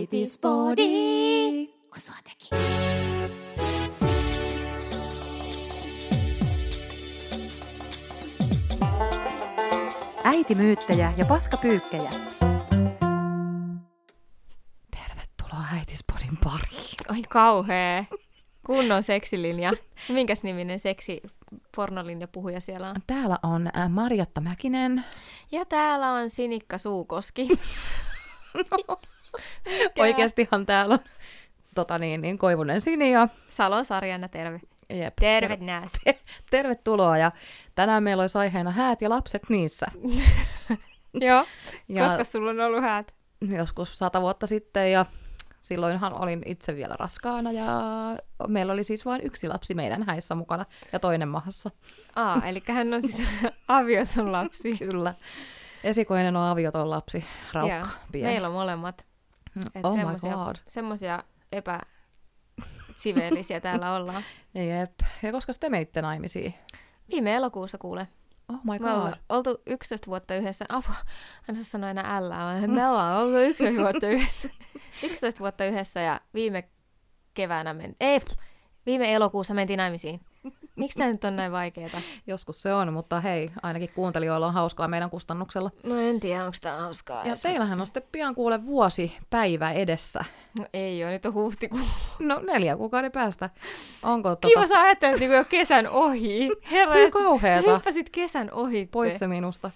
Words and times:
Äitispodi, 0.00 1.66
kun 1.66 2.00
sua 2.00 2.14
teki. 2.24 2.48
Äitimyyttejä 10.24 11.12
ja 11.16 11.24
paskapyykkejä. 11.26 12.10
Tervetuloa 14.90 15.64
Äitispodin 15.72 16.38
pariin. 16.44 16.96
Oi 17.10 17.22
kauhea. 17.28 18.04
Kunnon 18.66 19.02
seksilinja. 19.02 19.72
Minkäs 20.08 20.42
niminen 20.42 20.80
seksi 20.80 21.22
pornolinja 21.76 22.28
puhuja 22.28 22.60
siellä 22.60 22.90
on? 22.90 22.96
Täällä 23.06 23.36
on 23.42 23.70
äh, 23.76 23.90
Marjatta 23.90 24.40
Mäkinen. 24.40 25.04
Ja 25.52 25.64
täällä 25.64 26.12
on 26.12 26.30
Sinikka 26.30 26.78
Suukoski. 26.78 27.48
Oikeastihan 29.98 30.66
täällä 30.66 30.92
on 30.92 31.00
tota 31.74 31.98
niin, 31.98 32.20
niin 32.20 32.38
Koivunen 32.38 32.80
Sini 32.80 33.12
ja 33.12 33.28
Salon 33.48 33.84
Sarjana, 33.84 34.28
terve. 34.28 34.60
jep, 34.90 35.14
Terve 35.16 35.56
nääs. 35.56 35.92
tervetuloa. 36.50 37.18
Ja 37.18 37.32
tänään 37.74 38.02
meillä 38.02 38.20
olisi 38.20 38.38
aiheena 38.38 38.70
häät 38.70 39.02
ja 39.02 39.10
lapset 39.10 39.42
niissä. 39.48 39.86
Joo. 41.14 41.44
Ja 41.88 42.06
Koska 42.06 42.24
sulla 42.24 42.50
on 42.50 42.60
ollut 42.60 42.82
häät? 42.82 43.14
joskus 43.56 43.98
sata 43.98 44.20
vuotta 44.20 44.46
sitten 44.46 44.92
ja 44.92 45.06
silloinhan 45.60 46.12
olin 46.22 46.42
itse 46.46 46.76
vielä 46.76 46.94
raskaana 46.98 47.52
ja 47.52 47.66
meillä 48.48 48.72
oli 48.72 48.84
siis 48.84 49.04
vain 49.04 49.20
yksi 49.24 49.48
lapsi 49.48 49.74
meidän 49.74 50.02
häissä 50.06 50.34
mukana 50.34 50.64
ja 50.92 50.98
toinen 50.98 51.28
mahassa. 51.28 51.70
Aa, 52.16 52.42
eli 52.46 52.62
hän 52.66 52.94
on 52.94 53.02
siis 53.08 53.28
avioton 53.68 54.32
lapsi. 54.32 54.78
Kyllä. 54.78 55.14
Esikoinen 55.84 56.36
on 56.36 56.42
avioton 56.42 56.90
lapsi, 56.90 57.24
raukka, 57.52 57.76
Joo. 57.76 57.86
pieni. 58.12 58.28
Meillä 58.30 58.46
on 58.48 58.54
molemmat. 58.54 59.06
Et 59.74 59.84
oh 59.84 59.94
my 59.94 60.00
semmosia, 60.00 60.34
god. 60.34 60.56
semmosia 60.68 61.24
epäsiveellisiä 61.52 63.60
täällä 63.66 63.94
ollaan. 63.94 64.22
Jep. 64.54 64.92
Ja 65.22 65.32
koska 65.32 65.52
te 65.60 65.68
menitte 65.68 66.02
naimisiin? 66.02 66.54
Viime 67.10 67.34
elokuussa 67.34 67.78
kuule. 67.78 68.08
Oh 68.48 68.56
my 68.64 68.72
Me 68.72 68.78
god. 68.78 68.88
ollaan 68.88 69.16
oltu 69.28 69.62
11 69.66 70.06
vuotta 70.06 70.34
yhdessä. 70.34 70.64
Apua, 70.68 70.94
hän 71.42 71.54
saa 71.56 71.64
sanoa 71.64 71.90
enää 71.90 72.16
ällää, 72.16 72.44
vaan 72.44 72.70
me 72.70 72.88
ollaan 72.88 73.22
oltu 73.22 73.36
11 73.36 73.82
vuotta 73.82 74.08
yhdessä. 74.08 74.48
11 75.04 75.40
vuotta 75.40 75.64
yhdessä 75.64 76.00
ja 76.00 76.20
viime 76.34 76.68
keväänä 77.34 77.74
men... 77.74 77.96
Ei, 78.00 78.20
viime 78.86 79.14
elokuussa 79.14 79.54
mentiin 79.54 79.78
naimisiin. 79.78 80.20
Miksi 80.76 80.98
tämä 80.98 81.10
nyt 81.12 81.24
on 81.24 81.36
näin 81.36 81.52
vaikeeta? 81.52 82.00
Joskus 82.26 82.62
se 82.62 82.74
on, 82.74 82.92
mutta 82.92 83.20
hei, 83.20 83.50
ainakin 83.62 83.90
kuuntelijoilla 83.94 84.46
on 84.46 84.54
hauskaa 84.54 84.88
meidän 84.88 85.10
kustannuksella. 85.10 85.70
No 85.82 85.96
en 86.00 86.20
tiedä, 86.20 86.44
onko 86.44 86.56
tämä 86.60 86.76
hauskaa. 86.76 87.26
Ja 87.26 87.34
teillähän 87.42 87.80
on 87.80 87.86
sitten 87.86 88.02
pian 88.12 88.34
kuule 88.34 88.66
vuosi 88.66 89.12
päivä 89.30 89.72
edessä. 89.72 90.24
No, 90.58 90.66
ei 90.72 91.04
ole, 91.04 91.12
nyt 91.12 91.26
on 91.26 91.34
huhtikuu. 91.34 91.80
No 92.18 92.40
neljä 92.52 92.76
kuukauden 92.76 93.12
päästä. 93.12 93.50
Onko 94.02 94.36
Kiva, 94.36 94.54
tota, 94.62 94.66
sä 94.74 94.80
ajattelet 94.80 95.20
niin 95.20 95.32
jo 95.32 95.44
kesän 95.44 95.88
ohi. 95.88 96.50
Herra, 96.70 96.92
Kyllä 96.94 97.06
et- 97.06 97.12
sä 97.12 97.18
kauheeta. 97.18 97.72
hyppäsit 97.74 98.10
kesän 98.10 98.50
ohi. 98.52 98.88
pois 98.92 99.18
se 99.18 99.26
minusta? 99.26 99.70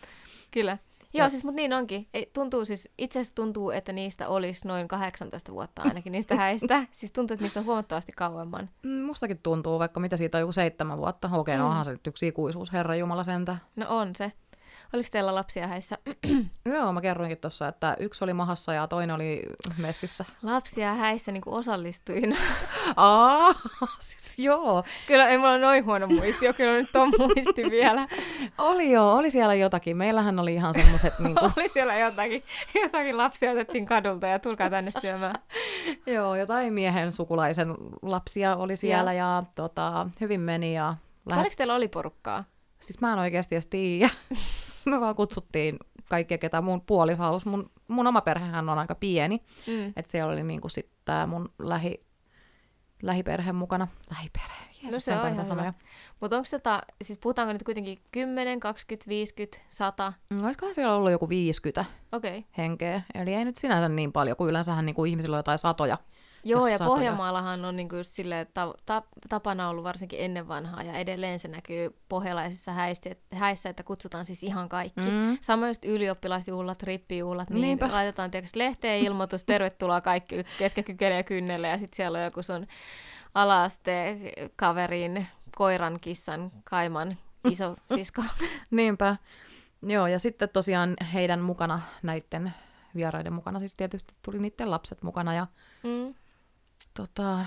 Kyllä. 0.51 0.79
Joo, 1.19 1.29
siis 1.31 1.45
mutta 1.45 1.57
niin 1.57 1.73
onkin. 1.73 2.09
Ei, 2.15 2.31
tuntuu 2.33 2.65
siis, 2.65 2.89
itse 2.99 3.19
asiassa 3.19 3.35
tuntuu, 3.35 3.71
että 3.71 3.93
niistä 3.93 4.29
olisi 4.29 4.69
noin 4.69 4.89
18 4.89 5.53
vuotta 5.53 5.83
ainakin 5.83 6.13
niistä 6.13 6.37
häistä. 6.37 6.87
siis 6.93 7.13
tuntuu, 7.13 7.35
että 7.35 7.45
niistä 7.45 7.61
on 7.61 7.67
huomattavasti 7.67 8.13
kauemman. 8.13 8.71
Mm, 8.83 8.91
Mustakin 9.03 9.39
tuntuu, 9.43 9.79
vaikka 9.79 10.01
mitä 10.01 10.17
siitä 10.17 10.39
on 10.39 10.43
joku 10.43 10.53
seitsemän 10.53 10.99
vuotta. 10.99 11.31
Okei, 11.33 11.57
no 11.57 11.65
Mm. 11.65 11.69
onhan 11.71 11.85
se 11.85 11.93
nyt 11.93 12.07
yksi 12.07 12.27
ikuisuus, 12.27 12.73
herra 12.73 12.97
Jumala 12.97 13.25
sentä. 13.25 13.57
No 13.77 13.87
on 13.89 14.15
se. 14.17 14.33
Oliko 14.95 15.09
teillä 15.13 15.35
lapsia 15.35 15.67
häissä? 15.67 15.99
Joo, 16.75 16.93
mä 16.93 17.01
kerroinkin 17.01 17.39
tuossa, 17.39 17.69
että 17.69 17.97
yksi 18.01 18.25
oli 18.25 18.33
mahassa 18.33 18.73
ja 18.73 18.89
toinen 18.89 19.17
oli 19.17 19.43
messissä. 19.77 20.25
Lapsia 20.43 20.95
häissä 20.95 21.33
niin 21.33 21.41
kuin 21.41 21.55
osallistujina. 21.55 22.37
Aa, 22.97 23.55
siis 23.99 24.39
joo. 24.39 24.85
kyllä 25.07 25.29
ei 25.29 25.39
mulla 25.39 25.59
noin 25.59 25.85
huono 25.85 26.07
muisti, 26.07 26.53
kyllä 26.57 26.73
nyt 26.73 26.97
on 26.97 27.13
muisti 27.19 27.71
vielä. 27.71 28.09
Oli 28.59 28.91
joo, 28.91 29.17
oli 29.17 29.31
siellä 29.31 29.55
jotakin. 29.55 29.97
Meillähän 29.97 30.39
oli 30.39 30.55
ihan 30.55 30.75
semmoiset, 30.75 31.19
niinku, 31.25 31.51
Oli 31.57 31.69
siellä 31.69 31.99
jotakin, 31.99 32.43
jotakin 32.83 33.17
lapsia 33.17 33.51
otettiin 33.53 33.87
kadulta 33.87 34.27
ja 34.27 34.39
tulkaa 34.39 34.71
tänne 34.71 34.91
syömään. 35.01 35.35
joo, 36.07 36.37
jotain 36.37 36.73
miehen 36.73 37.13
sukulaisen 37.13 37.75
lapsia 38.03 38.57
oli 38.57 38.77
siellä 38.77 39.13
ja 39.13 39.43
tota, 39.57 40.09
hyvin 40.21 40.41
meni 40.41 40.75
ja 40.75 40.87
lähet... 41.27 41.39
Paljonko 41.39 41.55
teillä 41.57 41.75
oli 41.75 41.89
porukkaa? 41.89 42.45
Siis 42.81 43.01
mä 43.01 43.13
en 43.13 43.19
oikeasti 43.19 43.55
edes 43.55 43.67
tiedä. 43.67 44.11
Me 44.91 45.01
vaan 45.01 45.15
kutsuttiin 45.15 45.79
kaikkia, 46.09 46.39
ketä 46.39 46.61
mun 46.61 46.81
puoliso 46.81 47.23
halusi. 47.23 47.49
Mun, 47.49 47.71
mun 47.89 48.07
oma 48.07 48.21
perhehän 48.21 48.69
on 48.69 48.79
aika 48.79 48.95
pieni. 48.95 49.43
Mm. 49.67 49.93
Että 49.97 50.11
siellä 50.11 50.33
oli 50.33 50.43
niinku 50.43 50.69
sit 50.69 50.91
tää 51.05 51.27
mun 51.27 51.53
lähi, 51.59 52.05
lähiperhe 53.03 53.53
mukana. 53.53 53.89
Lähiperhe, 54.11 54.65
Jeesus, 54.83 54.93
No 54.93 55.01
se 55.01 55.13
on 55.13 55.19
niitä 55.19 55.35
ihan 55.35 55.47
sanoja. 55.47 55.73
Mutta 56.21 56.37
onko 56.37 56.49
tota, 56.51 56.81
siis 57.03 57.19
puhutaanko 57.19 57.53
nyt 57.53 57.63
kuitenkin 57.63 57.99
10, 58.13 58.61
20, 58.61 59.09
50, 59.09 59.59
100? 59.69 60.13
Mm, 60.31 60.45
Olisikohan 60.45 60.75
siellä 60.75 60.95
ollut 60.95 61.11
joku 61.11 61.29
50 61.29 61.85
Okei. 62.13 62.39
Okay. 62.39 62.51
henkeä. 62.59 63.03
Eli 63.15 63.35
ei 63.35 63.45
nyt 63.45 63.57
sinänsä 63.57 63.89
niin 63.89 64.13
paljon, 64.13 64.37
kun 64.37 64.49
yleensähän 64.49 64.87
niinku 64.87 65.05
ihmisillä 65.05 65.35
on 65.35 65.39
jotain 65.39 65.59
satoja. 65.59 65.99
Joo, 66.45 66.67
ja 66.67 66.79
satoja. 66.79 66.89
Pohjanmaallahan 66.97 67.65
on 67.65 67.77
niinku 67.77 67.97
just 67.97 68.11
silleen, 68.11 68.41
että 68.41 68.69
ta- 68.87 69.03
tapana 69.29 69.69
ollut 69.69 69.85
varsinkin 69.85 70.19
ennen 70.23 70.49
vanhaa, 70.49 70.83
ja 70.83 70.93
edelleen 70.93 71.39
se 71.39 71.49
näkyy 71.49 71.97
pohjalaisissa 72.09 72.73
häissä, 72.73 73.11
häissä 73.33 73.69
että 73.69 73.83
kutsutaan 73.83 74.25
siis 74.25 74.43
ihan 74.43 74.69
kaikki. 74.69 75.01
Mm. 75.01 75.11
Mm. 75.11 75.39
Samoin 75.41 75.71
just 75.71 75.85
ylioppilasjuhlat, 75.85 76.83
rippijuhlat, 76.83 77.51
niin 77.51 77.61
Niinpä. 77.63 77.93
laitetaan 77.93 78.31
tietysti 78.31 78.59
lehteen 78.59 79.01
ilmoitus, 79.05 79.45
tervetuloa 79.55 80.01
kaikki, 80.01 80.45
ketkä 80.59 80.83
kykenee 80.83 81.23
kynnelle, 81.23 81.69
ja 81.69 81.79
sitten 81.79 81.97
siellä 81.97 82.19
on 82.19 82.25
joku 82.25 82.43
sun 82.43 82.67
ala-asteen 83.35 84.21
kaverin, 84.57 85.27
koiran, 85.57 86.01
kissan, 86.01 86.53
kaiman, 86.65 87.17
iso 87.51 87.77
sisko. 87.95 88.23
Niinpä. 88.71 89.17
Joo, 89.83 90.07
ja 90.07 90.19
sitten 90.19 90.49
tosiaan 90.49 90.97
heidän 91.15 91.41
mukana, 91.41 91.81
näiden 92.03 92.55
vieraiden 92.95 93.33
mukana, 93.33 93.59
siis 93.59 93.77
tietysti 93.77 94.15
tuli 94.23 94.39
niiden 94.39 94.71
lapset 94.71 95.03
mukana. 95.03 95.35
Ja 95.35 95.47
Mm. 95.83 96.15
Tota, 96.97 97.39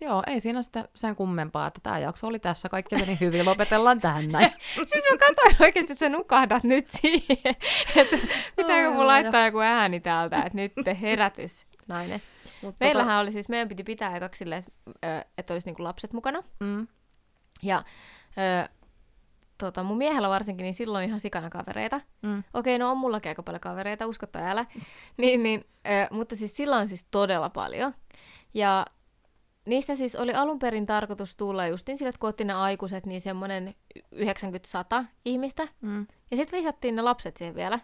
joo, 0.00 0.22
ei 0.26 0.40
siinä 0.40 0.62
sitten 0.62 0.88
sen 0.94 1.16
kummempaa, 1.16 1.66
että 1.66 1.80
tämä 1.82 1.98
jakso 1.98 2.26
oli 2.26 2.38
tässä. 2.38 2.68
Kaikki 2.68 2.96
meni 2.96 3.16
hyvin, 3.20 3.44
lopetellaan 3.44 4.00
tähän 4.00 4.28
näin. 4.28 4.50
Siis 4.86 5.04
mä 5.10 5.16
katsoin 5.18 5.56
oikeasti, 5.60 5.92
että 5.92 5.98
sä 6.04 6.08
nukahdat 6.08 6.64
nyt 6.64 6.90
siihen, 6.90 7.36
että 7.96 8.16
pitääkö 8.56 8.90
mun 8.90 9.00
ai, 9.00 9.06
laittaa 9.06 9.44
joku 9.46 9.58
ääni 9.58 10.00
täältä, 10.00 10.36
että 10.42 10.56
nyt 10.58 10.72
te 10.84 10.98
herätys, 11.00 11.66
nainen. 11.86 12.22
Mut 12.62 12.76
Meillähän 12.80 13.20
oli 13.20 13.32
siis, 13.32 13.48
meidän 13.48 13.68
piti 13.68 13.84
pitää 13.84 14.16
ekaksi 14.16 14.38
silleen, 14.38 14.64
että, 15.38 15.54
olisi 15.54 15.68
niinku 15.68 15.84
lapset 15.84 16.12
mukana. 16.12 16.42
Tota, 16.42 16.64
mm, 16.64 16.86
Ja 17.62 17.84
ö, 18.38 18.68
tota, 19.58 19.82
mun 19.82 19.98
miehellä 19.98 20.28
varsinkin, 20.28 20.64
niin 20.64 20.74
silloin 20.74 21.08
ihan 21.08 21.20
sikana 21.20 21.50
kavereita. 21.50 22.00
mm. 22.22 22.42
Okei, 22.54 22.78
no 22.78 22.90
on 22.90 22.98
mullakin 22.98 23.28
aika 23.30 23.42
paljon 23.42 23.60
kavereita, 23.60 24.06
usko 24.06 24.26
tai 24.26 24.42
älä. 24.50 24.66
niin, 25.16 25.42
niin, 25.42 25.64
ö, 25.86 25.90
mutta 26.10 26.36
siis 26.36 26.56
silloin 26.56 26.80
on 26.80 26.88
siis 26.88 27.06
todella 27.10 27.50
paljon. 27.50 27.94
Ja 28.54 28.86
niistä 29.66 29.96
siis 29.96 30.14
oli 30.14 30.34
alun 30.34 30.58
perin 30.58 30.86
tarkoitus 30.86 31.36
tulla 31.36 31.66
justiin 31.66 31.98
sille, 31.98 32.08
että 32.08 32.18
kun 32.18 32.28
otti 32.28 32.44
ne 32.44 32.52
aikuiset, 32.52 33.06
niin 33.06 33.20
semmoinen 33.20 33.74
90-100 34.14 35.04
ihmistä. 35.24 35.68
Mm. 35.80 36.06
Ja 36.30 36.36
sitten 36.36 36.58
lisättiin 36.58 36.96
ne 36.96 37.02
lapset 37.02 37.36
siihen 37.36 37.54
vielä. 37.54 37.80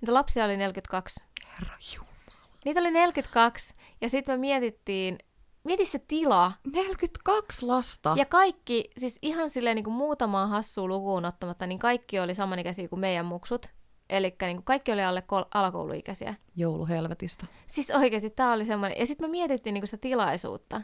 Niitä 0.00 0.14
lapsia 0.14 0.44
oli 0.44 0.56
42. 0.56 1.24
Herra 1.52 1.76
Jumala. 1.94 2.48
Niitä 2.64 2.80
oli 2.80 2.90
42. 2.90 3.74
Ja 4.00 4.08
sitten 4.08 4.32
me 4.34 4.40
mietittiin, 4.40 5.18
mieti 5.64 5.86
se 5.86 5.98
tila. 5.98 6.52
42 6.72 7.66
lasta. 7.66 8.14
Ja 8.16 8.26
kaikki, 8.26 8.90
siis 8.98 9.18
ihan 9.22 9.50
silleen 9.50 9.74
niin 9.74 9.84
kuin 9.84 9.94
muutamaa 9.94 10.46
hassua 10.46 10.88
lukuun 10.88 11.24
ottamatta, 11.24 11.66
niin 11.66 11.78
kaikki 11.78 12.20
oli 12.20 12.34
samanikäisiä 12.34 12.88
kuin 12.88 13.00
meidän 13.00 13.26
muksut. 13.26 13.66
Eli 14.10 14.34
niin 14.40 14.62
kaikki 14.62 14.92
oli 14.92 15.02
alle 15.02 15.22
kol- 15.22 15.44
alakouluikäisiä. 15.54 16.34
Jouluhelvetistä. 16.56 17.46
Siis 17.66 17.90
oikeasti 17.90 18.30
tämä 18.30 18.52
oli 18.52 18.66
semmoinen. 18.66 18.98
Ja 18.98 19.06
sitten 19.06 19.28
me 19.28 19.30
mietittiin 19.30 19.74
niin 19.74 19.86
sitä 19.86 19.96
tilaisuutta. 19.96 20.82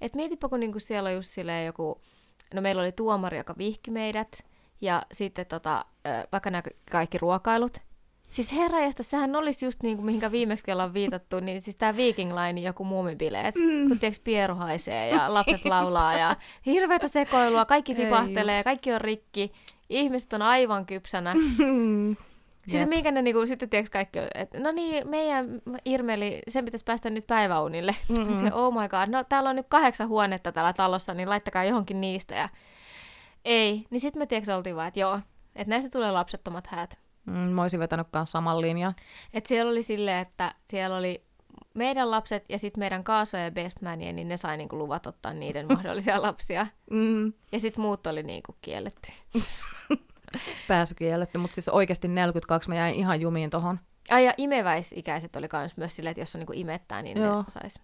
Että 0.00 0.16
mietipä, 0.16 0.48
kun 0.48 0.60
niin 0.60 0.72
kuin 0.72 0.82
siellä 0.82 1.08
on 1.08 1.14
just 1.14 1.30
silleen 1.30 1.66
joku, 1.66 2.00
no 2.54 2.60
meillä 2.60 2.82
oli 2.82 2.92
tuomari, 2.92 3.38
joka 3.38 3.54
vihki 3.58 3.90
meidät. 3.90 4.44
Ja 4.80 5.02
sitten 5.12 5.46
tota, 5.46 5.84
vaikka 6.32 6.50
nämä 6.50 6.62
kaikki 6.90 7.18
ruokailut. 7.18 7.78
Siis 8.30 8.52
herrajasta, 8.52 9.02
sehän 9.02 9.36
olisi 9.36 9.66
just 9.66 9.82
niin 9.82 9.96
kuin 9.96 10.06
mihinkä 10.06 10.32
viimeksi 10.32 10.72
ollaan 10.72 10.94
viitattu, 10.94 11.40
niin 11.40 11.62
siis 11.62 11.76
tämä 11.76 11.96
Viking 11.96 12.32
Line 12.34 12.60
joku 12.60 12.84
muumibileet, 12.84 13.54
mm. 13.54 13.88
kun 13.88 13.98
tiedätkö 13.98 14.22
pieru 14.24 14.54
haisee 14.54 15.08
ja 15.08 15.34
lapset 15.34 15.64
laulaa 15.64 16.18
ja 16.18 16.36
hirveätä 16.66 17.08
sekoilua, 17.08 17.64
kaikki 17.64 17.94
tipahtelee, 17.94 18.64
kaikki 18.64 18.92
on 18.92 19.00
rikki, 19.00 19.52
ihmiset 19.88 20.32
on 20.32 20.42
aivan 20.42 20.86
kypsänä. 20.86 21.34
Sitten 22.68 22.80
Jep. 22.80 22.88
minkä 22.88 23.10
ne 23.10 23.22
niinku, 23.22 23.46
sitten 23.46 23.70
tiedätkö 23.70 23.92
kaikki, 23.92 24.18
että 24.34 24.60
no 24.60 24.70
niin, 24.72 25.08
meidän 25.10 25.46
Irmeli, 25.84 26.42
sen 26.48 26.64
pitäisi 26.64 26.84
päästä 26.84 27.10
nyt 27.10 27.26
päiväunille. 27.26 27.96
Mm-mm. 28.08 28.36
Se, 28.36 28.52
oh 28.52 28.72
my 28.74 28.88
god, 28.88 29.08
no 29.08 29.24
täällä 29.24 29.50
on 29.50 29.56
nyt 29.56 29.66
kahdeksan 29.68 30.08
huonetta 30.08 30.52
täällä 30.52 30.72
talossa, 30.72 31.14
niin 31.14 31.28
laittakaa 31.28 31.64
johonkin 31.64 32.00
niistä. 32.00 32.34
Ja... 32.34 32.48
Ei, 33.44 33.84
niin 33.90 34.00
sitten 34.00 34.22
me 34.22 34.26
tiedätkö 34.26 34.56
oltiin 34.56 34.76
vaan, 34.76 34.88
että 34.88 35.00
joo, 35.00 35.20
että 35.56 35.70
näistä 35.70 35.90
tulee 35.90 36.12
lapsettomat 36.12 36.66
häät. 36.66 36.98
Mm, 37.26 37.32
mä 37.38 37.62
olisin 37.62 37.80
vetänyt 37.80 38.06
kanssa 38.10 38.32
saman 38.32 38.60
linjan. 38.60 38.94
Et 39.34 39.46
siellä 39.46 39.70
oli 39.72 39.82
silleen, 39.82 40.18
että 40.18 40.54
siellä 40.70 40.96
oli 40.96 41.24
meidän 41.74 42.10
lapset 42.10 42.44
ja 42.48 42.58
sitten 42.58 42.80
meidän 42.80 43.04
Kaaso 43.04 43.36
ja 43.36 43.50
Bestmanien, 43.50 44.16
niin 44.16 44.28
ne 44.28 44.36
sai 44.36 44.56
niinku 44.56 44.78
luvat 44.78 45.06
ottaa 45.06 45.32
niiden 45.32 45.66
mahdollisia 45.74 46.22
lapsia. 46.22 46.66
Mm, 46.90 47.32
Ja 47.52 47.60
sitten 47.60 47.82
muut 47.82 48.06
oli 48.06 48.22
niinku 48.22 48.56
kielletty. 48.60 49.12
pääsy 50.68 50.94
kielletty, 50.94 51.38
mutta 51.38 51.54
siis 51.54 51.68
oikeasti 51.68 52.08
42 52.08 52.68
mä 52.68 52.74
jäin 52.74 52.94
ihan 52.94 53.20
jumiin 53.20 53.50
tohon. 53.50 53.80
Ai 54.10 54.24
ja 54.24 54.34
imeväisikäiset 54.36 55.36
oli 55.36 55.48
kans 55.48 55.76
myös 55.76 55.96
silleen, 55.96 56.10
että 56.10 56.20
jos 56.20 56.34
on 56.34 56.38
niinku 56.38 56.52
imettää, 56.56 57.02
niin 57.02 57.18
Joo. 57.18 57.38
ne 57.38 57.44
sais. 57.48 57.80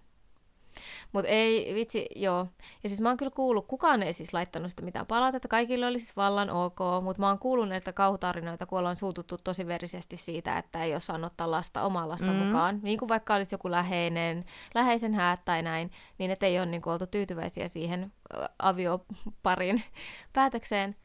Mutta 1.12 1.28
ei, 1.30 1.74
vitsi, 1.74 2.06
joo. 2.16 2.46
Ja 2.82 2.88
siis 2.88 3.00
mä 3.00 3.08
oon 3.08 3.16
kyllä 3.16 3.30
kuullut, 3.30 3.66
kukaan 3.66 4.02
ei 4.02 4.12
siis 4.12 4.32
laittanut 4.34 4.70
sitä 4.70 4.82
mitään 4.82 5.06
palautetta, 5.06 5.48
kaikille 5.48 5.86
oli 5.86 5.98
siis 5.98 6.16
vallan 6.16 6.50
ok, 6.50 6.78
mutta 7.02 7.20
mä 7.20 7.28
oon 7.28 7.38
kuullut 7.38 7.68
näitä 7.68 7.92
kauhutarinoita, 7.92 8.66
kun 8.66 8.78
ollaan 8.78 8.96
suututtu 8.96 9.38
tosi 9.44 9.66
verisesti 9.66 10.16
siitä, 10.16 10.58
että 10.58 10.84
ei 10.84 10.92
ole 10.92 11.00
saanut 11.00 11.32
ottaa 11.32 11.50
lasta, 11.50 11.82
omaa 11.82 12.08
lasta 12.08 12.26
Mm. 12.32 12.36
mukaan. 12.36 12.78
Niin 12.82 12.98
kuin 12.98 13.08
vaikka 13.08 13.34
olisi 13.34 13.54
joku 13.54 13.70
läheinen, 13.70 14.44
läheisen 14.74 15.14
häät 15.14 15.44
tai 15.44 15.62
näin, 15.62 15.90
niin 16.18 16.30
että 16.30 16.46
ei 16.46 16.58
ole 16.58 16.66
niin 16.66 16.82
oltu 16.88 17.06
tyytyväisiä 17.06 17.68
siihen 17.68 18.12
avioparin 18.58 19.82
päätökseen. 20.32 20.96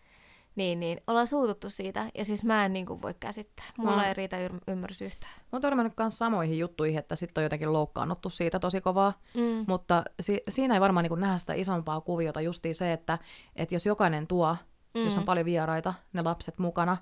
Niin, 0.59 0.79
niin, 0.79 1.01
ollaan 1.07 1.27
suututtu 1.27 1.69
siitä, 1.69 2.05
ja 2.17 2.25
siis 2.25 2.43
mä 2.43 2.65
en 2.65 2.73
niin 2.73 2.85
kuin 2.85 3.01
voi 3.01 3.13
käsittää. 3.19 3.65
Mulla 3.77 3.95
Mä- 3.95 4.07
ei 4.07 4.13
riitä 4.13 4.47
yr- 4.47 4.59
ymmärrys 4.67 5.01
yhtään. 5.01 5.33
Mä 5.35 5.47
oon 5.51 5.61
törmännyt 5.61 5.93
myös 5.99 6.17
samoihin 6.17 6.59
juttuihin, 6.59 6.99
että 6.99 7.15
sitten 7.15 7.41
on 7.41 7.43
jotenkin 7.43 7.73
loukkaannuttu 7.73 8.29
siitä 8.29 8.59
tosi 8.59 8.81
kovaa. 8.81 9.13
Mm. 9.33 9.65
Mutta 9.67 10.03
si- 10.21 10.43
siinä 10.49 10.73
ei 10.73 10.81
varmaan 10.81 11.03
niin 11.09 11.19
nähdä 11.19 11.37
sitä 11.37 11.53
isompaa 11.53 12.01
kuviota 12.01 12.41
justiin 12.41 12.75
se, 12.75 12.93
että, 12.93 13.17
että 13.55 13.75
jos 13.75 13.85
jokainen 13.85 14.27
tuo, 14.27 14.55
mm. 14.95 15.05
jos 15.05 15.17
on 15.17 15.23
paljon 15.25 15.45
vieraita, 15.45 15.93
ne 16.13 16.21
lapset 16.21 16.57
mukana, 16.59 16.97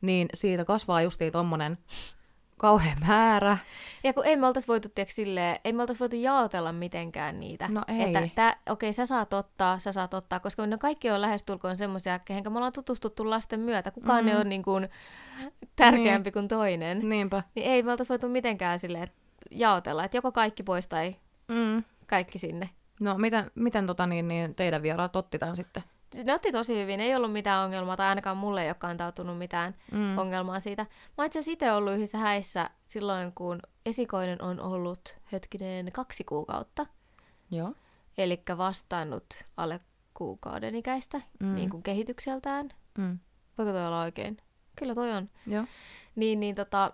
niin 0.00 0.28
siitä 0.34 0.64
kasvaa 0.64 1.02
justiin 1.02 1.32
tommonen 1.32 1.78
kauhean 2.62 2.96
määrä. 3.06 3.58
Ja 4.04 4.12
kun 4.12 4.26
ei 4.26 4.36
me 4.36 4.46
oltaisi 4.46 4.68
voitu, 4.68 4.88
tiedätkö, 4.88 5.14
silleen, 5.14 5.56
ei 5.64 5.72
me 5.72 5.82
oltaisi 5.82 6.00
voitu 6.00 6.16
jaotella 6.16 6.72
mitenkään 6.72 7.40
niitä. 7.40 7.68
No 7.68 7.82
ei. 7.88 8.02
Että 8.02 8.28
tää, 8.34 8.56
okei, 8.68 8.92
sä 8.92 9.06
saat 9.06 9.32
ottaa, 9.32 9.78
sä 9.78 9.92
saat 9.92 10.14
ottaa, 10.14 10.40
koska 10.40 10.66
ne 10.66 10.78
kaikki 10.78 11.10
on 11.10 11.20
lähestulkoon 11.20 11.76
semmoisia, 11.76 12.18
kehenkä 12.18 12.50
me 12.50 12.56
ollaan 12.56 12.72
tutustuttu 12.72 13.30
lasten 13.30 13.60
myötä. 13.60 13.90
Kukaan 13.90 14.24
Mm. 14.24 14.26
mm. 14.26 14.30
ei 14.30 14.36
ole 14.36 14.44
niin 14.44 14.62
kuin 14.62 14.88
tärkeämpi 15.76 16.32
kuin 16.32 16.48
toinen. 16.48 17.08
Niinpä. 17.08 17.42
Niin 17.54 17.66
ei 17.66 17.82
me 17.82 17.90
oltaisi 17.90 18.10
voitu 18.10 18.28
mitenkään 18.28 18.78
silleen 18.78 19.08
jaotella, 19.50 20.04
että 20.04 20.16
joko 20.16 20.32
kaikki 20.32 20.62
pois 20.62 20.86
tai 20.86 21.16
Mm. 21.48 21.84
kaikki 22.06 22.38
sinne. 22.38 22.70
No 23.00 23.18
miten, 23.18 23.50
miten 23.54 23.86
tota, 23.86 24.06
niin, 24.06 24.28
niin 24.28 24.54
teidän 24.54 24.82
vieraat 24.82 25.16
otti 25.16 25.38
tämän 25.38 25.56
sitten? 25.56 25.82
Siis 26.12 26.24
ne 26.24 26.34
otti 26.34 26.52
tosi 26.52 26.80
hyvin, 26.82 27.00
ei 27.00 27.14
ollut 27.16 27.32
mitään 27.32 27.64
ongelmaa, 27.64 27.96
tai 27.96 28.06
ainakaan 28.08 28.36
mulle 28.36 28.62
ei 28.62 28.68
ole 28.68 28.74
kantautunut 28.74 29.38
mitään 29.38 29.74
Mm. 29.92 30.18
ongelmaa 30.18 30.60
siitä. 30.60 30.82
Mä 30.82 30.88
oon 31.18 31.26
itse 31.26 31.38
asiassa 31.38 31.52
itse 31.52 31.72
ollut 31.72 31.94
yhdessä 31.94 32.18
häissä 32.18 32.70
silloin, 32.86 33.32
kun 33.32 33.60
esikoinen 33.86 34.42
on 34.42 34.60
ollut 34.60 35.16
hetkinen 35.32 35.92
kaksi 35.92 36.24
kuukautta. 36.24 36.86
Joo. 37.50 37.74
eli 38.18 38.42
vastannut 38.56 39.24
alle 39.56 39.80
kuukauden 40.14 40.74
ikäistä 40.74 41.20
Mm. 41.40 41.46
mm. 41.46 41.54
niin 41.54 41.70
kuin 41.70 41.82
kehitykseltään. 41.82 42.68
Mm. 42.98 43.18
Voiko 43.58 43.72
toi 43.72 43.86
olla 43.86 44.00
oikein? 44.02 44.36
Kyllä 44.76 44.94
toi 44.94 45.12
on. 45.12 45.30
Joo. 45.46 45.64
Niin, 46.14 46.40
niin, 46.40 46.54
tota, 46.54 46.92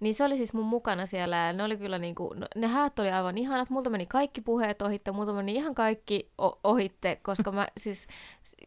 niin 0.00 0.14
se 0.14 0.24
oli 0.24 0.36
siis 0.36 0.52
mun 0.52 0.64
mukana 0.66 1.06
siellä 1.06 1.36
ja 1.36 1.52
ne 1.52 1.62
oli 1.64 1.76
kyllä 1.76 1.98
niinku, 1.98 2.34
no, 2.36 2.46
ne 2.56 2.66
häät 2.66 2.98
oli 2.98 3.10
aivan 3.10 3.38
ihanat. 3.38 3.70
Multa 3.70 3.90
meni 3.90 4.06
kaikki 4.06 4.40
puheet 4.40 4.82
ohitte, 4.82 5.12
multa 5.12 5.32
meni 5.32 5.54
ihan 5.54 5.74
kaikki 5.74 6.30
o- 6.38 6.60
ohitte, 6.64 7.16
koska 7.22 7.52
mä 7.52 7.68
siis, 7.84 8.06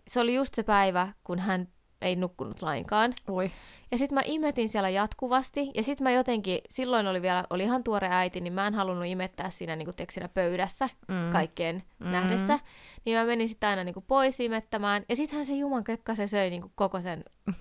se 0.07 0.19
oli 0.19 0.35
just 0.35 0.53
se 0.53 0.63
päivä, 0.63 1.13
kun 1.23 1.39
hän 1.39 1.67
ei 2.01 2.15
nukkunut 2.15 2.61
lainkaan. 2.61 3.13
Oi. 3.27 3.51
Ja 3.91 3.97
sitten 3.97 4.15
mä 4.15 4.21
imetin 4.25 4.69
siellä 4.69 4.89
jatkuvasti. 4.89 5.71
Ja 5.75 5.83
sitten 5.83 6.03
mä 6.03 6.11
jotenkin, 6.11 6.59
silloin 6.69 7.07
oli 7.07 7.21
vielä, 7.21 7.43
oli 7.49 7.63
ihan 7.63 7.83
tuore 7.83 8.07
äiti, 8.11 8.41
niin 8.41 8.53
mä 8.53 8.67
en 8.67 8.73
halunnut 8.73 9.05
imettää 9.05 9.49
siinä, 9.49 9.75
niin 9.75 9.85
kuin, 9.85 9.95
siinä 10.11 10.29
pöydässä 10.29 10.89
Mm. 11.07 11.31
kaikkien 11.31 11.83
Mm. 11.99 12.07
nähdessä. 12.11 12.59
Niin 13.05 13.17
mä 13.17 13.25
menin 13.25 13.49
sitten 13.49 13.69
aina 13.69 13.83
niin 13.83 13.93
kuin 13.93 14.05
pois 14.07 14.39
imettämään. 14.39 15.03
Ja 15.09 15.15
sittenhän 15.15 15.45
se 15.45 15.53
juman 15.53 15.83
kökkä 15.83 16.15
se 16.15 16.27
söi 16.27 16.49
niin 16.49 16.61
kuin 16.61 16.71
koko 16.75 17.01
sen, 17.01 17.23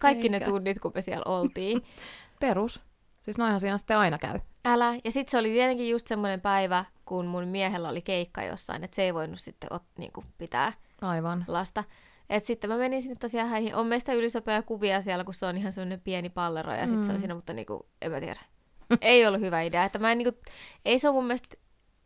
kaikki 0.00 0.28
ne 0.28 0.36
Eikä. 0.36 0.46
tunnit, 0.50 0.78
kun 0.80 0.92
me 0.94 1.00
siellä 1.00 1.22
oltiin. 1.26 1.82
Perus. 2.40 2.80
Siis 3.22 3.38
noihan 3.38 3.60
siinä 3.60 3.78
sitten 3.78 3.98
aina 3.98 4.18
käy. 4.18 4.40
Älä. 4.64 4.94
Ja 5.04 5.12
sitten 5.12 5.30
se 5.30 5.38
oli 5.38 5.48
tietenkin 5.50 5.90
just 5.90 6.06
semmoinen 6.06 6.40
päivä, 6.40 6.84
kun 7.04 7.26
mun 7.26 7.44
miehellä 7.48 7.88
oli 7.88 8.02
keikka 8.02 8.42
jossain, 8.42 8.84
että 8.84 8.94
se 8.94 9.02
ei 9.02 9.14
voinut 9.14 9.40
sitten 9.40 9.72
ot, 9.72 9.82
niin 9.98 10.12
kuin 10.12 10.26
pitää 10.38 10.72
Aivan. 11.02 11.44
lasta. 11.48 11.84
Et 12.30 12.44
sitten 12.44 12.70
mä 12.70 12.76
menin 12.76 13.02
sinne 13.02 13.16
tosiaan 13.20 13.48
häihin. 13.48 13.74
On 13.74 13.86
meistä 13.86 14.12
ylisopea 14.12 14.62
kuvia 14.62 15.00
siellä, 15.00 15.24
kun 15.24 15.34
se 15.34 15.46
on 15.46 15.56
ihan 15.56 15.72
semmoinen 15.72 16.00
pieni 16.00 16.28
pallero 16.30 16.72
ja 16.72 16.78
sitten 16.80 16.98
Mm. 16.98 17.04
se 17.06 17.12
on 17.12 17.18
siinä, 17.18 17.34
mutta 17.34 17.52
niinku, 17.52 17.86
en 18.02 18.10
mä 18.10 18.20
tiedä. 18.20 18.40
ei 19.00 19.26
ollut 19.26 19.40
hyvä 19.40 19.62
idea. 19.62 19.84
Että 19.84 19.98
mä 19.98 20.12
en, 20.12 20.18
niinku, 20.18 20.40
ei 20.84 20.98
se 20.98 21.08
ole 21.08 21.14
mun 21.14 21.24
mielestä... 21.26 21.48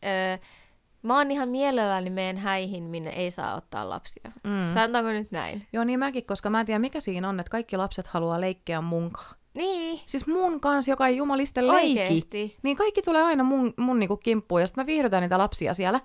Öö, 0.05 0.39
mä 1.03 1.17
oon 1.17 1.31
ihan 1.31 1.49
mielelläni 1.49 2.11
meen 2.11 2.37
häihin, 2.39 2.85
minne 2.85 3.11
ei 3.11 3.31
saa 3.31 3.55
ottaa 3.55 3.89
lapsia. 3.89 4.33
Mm. 4.45 4.51
Mm. 4.51 4.71
Sanotaanko 4.75 5.11
nyt 5.11 5.31
näin? 5.33 5.67
Joo, 5.73 5.85
niin 5.85 5.99
mäkin, 5.99 6.27
koska 6.27 6.51
mä 6.51 6.61
en 6.61 6.67
tiedä 6.67 6.79
mikä 6.79 7.01
siinä 7.01 7.29
on, 7.29 7.41
että 7.41 7.51
kaikki 7.51 7.77
lapset 7.77 8.07
haluaa 8.07 8.41
leikkiä 8.41 8.81
munkaan. 8.81 9.37
Niin, 9.55 10.01
Siis 10.07 10.27
mun 10.27 10.61
kanssa, 10.61 10.91
joka 10.93 11.07
ei 11.07 11.17
jumaliste 11.17 11.67
leikki. 11.67 12.01
oikeesti. 12.01 12.57
Niin 12.63 12.77
kaikki 12.77 13.03
tulee 13.03 13.23
aina 13.23 13.45
mun, 13.45 13.75
mun 13.77 13.99
niinku 13.99 14.17
kimppuun 14.17 14.61
ja 14.61 14.67
sitten 14.67 14.83
mä 14.83 14.87
viihdytän 14.87 15.23
niitä 15.23 15.39
lapsia 15.39 15.75
siellä. 15.75 16.01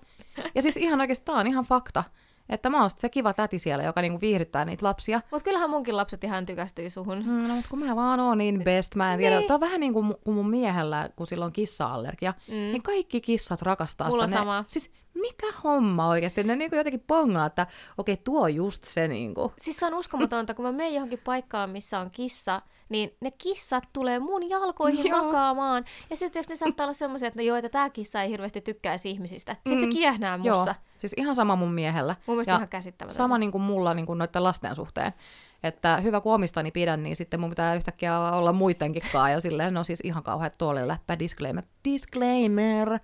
Ja 0.55 0.61
siis 0.61 0.77
ihan 0.77 0.99
on 1.27 1.47
ihan 1.47 1.65
fakta. 1.65 2.03
Että 2.49 2.69
mä 2.69 2.81
oon 2.81 2.89
se 2.97 3.09
kiva 3.09 3.33
täti 3.33 3.59
siellä, 3.59 3.83
joka 3.83 4.01
niinku 4.01 4.21
viihdyttää 4.21 4.65
niitä 4.65 4.85
lapsia. 4.85 5.21
Mutta 5.31 5.43
kyllähän 5.43 5.69
munkin 5.69 5.97
lapset 5.97 6.23
ihan 6.23 6.45
tykästyy 6.45 6.89
suhun. 6.89 7.23
Mm, 7.25 7.47
no, 7.47 7.53
mutta 7.55 7.69
kun 7.69 7.79
mä 7.79 7.95
vaan 7.95 8.19
oon 8.19 8.37
niin 8.37 8.63
best, 8.63 8.95
mä 8.95 9.13
en 9.13 9.19
tiedä. 9.19 9.37
Niin. 9.37 9.47
Tää 9.47 9.55
on 9.55 9.61
vähän 9.61 9.79
niin 9.79 9.93
kuin, 9.93 10.15
kuin 10.23 10.35
mun 10.35 10.49
miehellä, 10.49 11.09
kun 11.15 11.27
sillä 11.27 11.45
on 11.45 11.53
kissa-allergia. 11.53 12.33
Mm. 12.47 12.53
Niin 12.53 12.83
kaikki 12.83 13.21
kissat 13.21 13.61
rakastaa 13.61 14.09
Mulla 14.09 14.27
sitä. 14.27 14.39
sama. 14.39 14.59
Ne, 14.59 14.65
siis 14.67 14.91
mikä 15.13 15.47
homma 15.63 16.07
oikeasti? 16.07 16.43
Ne 16.43 16.55
niinku 16.55 16.75
jotenkin 16.75 17.03
pongaa, 17.07 17.45
että 17.45 17.67
okei, 17.97 18.17
tuo 18.17 18.41
on 18.41 18.55
just 18.55 18.83
se 18.83 19.07
niinku. 19.07 19.53
Siis 19.59 19.77
se 19.77 19.85
on 19.85 19.93
uskomatonta, 19.93 20.53
kun 20.53 20.65
mä 20.65 20.71
menen 20.71 20.93
johonkin 20.93 21.19
paikkaan, 21.23 21.69
missä 21.69 21.99
on 21.99 22.09
kissa, 22.13 22.61
niin 22.89 23.15
ne 23.21 23.31
kissat 23.31 23.83
tulee 23.93 24.19
mun 24.19 24.49
jalkoihin 24.49 25.07
Joo. 25.07 25.23
makaamaan. 25.23 25.85
Ja 26.09 26.17
sitten 26.17 26.43
ne 26.49 26.55
saattaa 26.55 26.83
olla 26.83 26.93
semmoisia, 26.93 27.27
että 27.27 27.39
no 27.39 27.43
joo, 27.45 27.57
että 27.57 27.69
tämä 27.69 27.89
kissa 27.89 28.21
ei 28.21 28.29
hirveästi 28.29 28.61
tykkäisi 28.61 29.09
ihmisistä. 29.09 29.53
Sitten 29.53 29.73
Mm. 29.73 29.81
se 29.81 29.87
kiehnää 29.87 30.39
Joo, 30.43 30.55
mussa. 30.57 30.75
Siis 31.01 31.13
ihan 31.17 31.35
sama 31.35 31.55
mun 31.55 31.73
miehellä. 31.73 32.15
Mun 32.27 32.35
mielestä 32.35 32.51
Ja 32.51 32.55
ihan 32.57 32.67
käsittämätöntä. 32.67 33.17
Sama 33.17 33.37
niin 33.37 33.51
kuin 33.51 33.61
mulla 33.61 33.93
niin 33.93 34.05
kuin 34.05 34.17
noiden 34.19 34.43
lasten 34.43 34.75
suhteen. 34.75 35.13
Että 35.63 35.97
hyvä 35.97 36.21
kun 36.21 36.33
omistani 36.33 36.71
pidän, 36.71 37.03
niin 37.03 37.15
sitten 37.15 37.39
mun 37.39 37.49
pitää 37.49 37.75
yhtäkkiä 37.75 38.19
olla 38.19 38.53
muidenkin 38.53 39.01
kaa. 39.11 39.29
Ja 39.29 39.39
silleen, 39.39 39.73
no 39.73 39.83
siis 39.83 40.01
ihan 40.03 40.23
kauhean 40.23 40.51
tuolle 40.57 40.87
läppä, 40.87 41.19
disclaimer. 41.19 41.63
Disclaimer! 41.85 42.99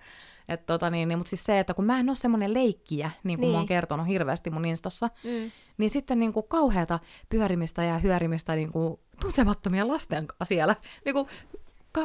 Et 0.49 0.65
tota 0.65 0.89
niin, 0.89 1.07
niin, 1.07 1.17
mutta 1.19 1.29
siis 1.29 1.43
se, 1.43 1.59
että 1.59 1.73
kun 1.73 1.85
mä 1.85 1.99
en 1.99 2.09
ole 2.09 2.15
semmoinen 2.15 2.53
leikkiä, 2.53 3.11
niin 3.23 3.37
kuin 3.37 3.41
niin. 3.41 3.51
mä 3.51 3.57
oon 3.57 3.61
Niin. 3.61 3.67
kertonut 3.67 4.07
hirveästi 4.07 4.49
mun 4.49 4.65
instassa, 4.65 5.09
Mm. 5.23 5.51
niin 5.77 5.89
sitten 5.89 6.19
niin 6.19 6.33
kuin 6.33 6.45
kauheata 6.49 6.99
pyörimistä 7.29 7.83
ja 7.83 7.97
hyörimistä 7.97 8.55
niin 8.55 8.71
kuin 8.71 8.99
tuntemattomia 9.21 9.87
lasten 9.87 10.27
kanssa 10.27 10.45
siellä. 10.45 10.75
Niin 11.05 11.13
kuin, 11.13 11.27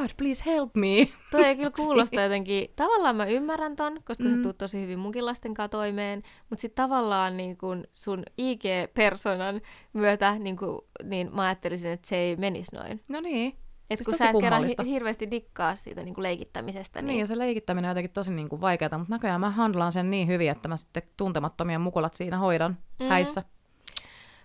God, 0.01 0.11
please 0.17 0.43
help 0.47 0.71
me. 0.77 1.09
Toi 1.31 1.45
ei 1.45 1.57
kyllä 1.57 1.71
kuulosta 1.77 2.21
jotenkin, 2.21 2.69
tavallaan 2.77 3.17
mä 3.17 3.25
ymmärrän 3.27 3.77
ton, 3.77 4.01
koska 4.05 4.25
mm. 4.25 4.31
Mm. 4.31 4.37
sä 4.37 4.43
tuut 4.43 4.59
tosi 4.59 4.83
hyvin 4.83 4.99
munkin 4.99 5.27
lasten 5.27 5.55
kanssa 5.55 5.69
toimeen, 5.69 6.23
mutta 6.51 6.61
sitten 6.61 6.85
tavallaan 6.85 7.37
niin 7.37 7.57
kun 7.59 7.85
sun 7.95 8.23
IG-personan 8.39 9.61
myötä, 9.93 10.39
niin, 10.39 10.57
kun, 10.57 10.85
niin 11.05 11.31
mä 11.35 11.43
ajattelisin, 11.43 11.91
että 11.91 12.09
se 12.09 12.17
ei 12.17 12.37
menisi 12.37 12.77
noin. 12.77 13.01
No 13.09 13.21
niin. 13.21 13.55
Et 13.91 13.99
Siis 13.99 14.07
kun 14.09 14.19
sä 14.19 14.31
et 14.31 14.37
kerran 14.41 14.65
hi- 14.65 14.91
hirveästi 14.91 15.31
dikkaa 15.31 15.77
siitä 15.77 16.03
niin 16.03 16.15
kuin 16.15 16.23
leikittämisestä, 16.23 17.03
Niin, 17.03 17.07
niin, 17.09 17.21
ja 17.21 17.27
se 17.27 17.39
leikittäminen 17.39 17.89
on 17.89 17.91
jotenkin 17.91 18.13
tosi 18.13 18.33
niin 18.33 18.49
kuin 18.49 18.61
vaikeaa, 18.61 18.99
mutta 18.99 19.15
näköjään 19.15 19.41
mä 19.41 19.51
handlaan 19.51 19.93
sen 19.93 20.11
niin 20.11 20.29
hyvin, 20.29 20.51
että 20.51 20.69
mä 20.69 20.77
sitten 20.77 21.03
tuntemattomia 21.17 21.79
mukulat 21.79 22.15
siinä 22.15 22.39
hoidan 22.39 22.79
Mhm. 23.01 23.09
häissä. 23.09 23.43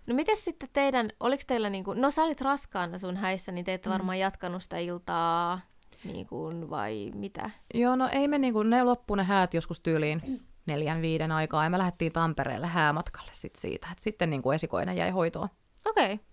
No 0.08 0.16
miten 0.16 0.38
sitten 0.38 0.70
teidän, 0.74 1.10
oliko 1.20 1.44
teillä 1.48 1.70
niinku, 1.70 1.94
no 1.94 2.12
sä 2.12 2.24
olit 2.24 2.42
raskaana 2.42 2.98
sun 2.98 3.18
häissä, 3.18 3.52
niin 3.52 3.66
te 3.66 3.74
ette 3.74 3.90
Mm. 3.90 3.94
varmaan 3.94 4.20
jatkanut 4.20 4.64
sitä 4.64 4.78
iltaa, 4.78 5.60
niin 6.04 6.28
kuin, 6.28 6.70
vai 6.70 7.12
mitä? 7.16 7.50
Joo, 7.74 7.96
no 7.96 8.10
ei 8.12 8.28
me 8.28 8.38
niinku, 8.38 8.64
ne 8.64 8.84
loppu 8.84 9.16
ne 9.16 9.24
häät 9.24 9.54
joskus 9.54 9.80
tyyliin 9.82 10.46
neljän, 10.66 11.02
viiden 11.02 11.32
aikaa, 11.32 11.64
ja 11.64 11.70
me 11.70 11.78
lähdettiin 11.78 12.12
Tampereelle 12.12 12.68
häämatkalle 12.68 13.32
sit 13.34 13.56
siitä, 13.56 13.88
että 13.92 14.04
sitten 14.04 14.30
niinku 14.30 14.52
esikoinen 14.52 14.98
jäi 14.98 15.10
hoitoon. 15.10 15.50
Okei. 15.86 16.14
Okay. 16.14 16.26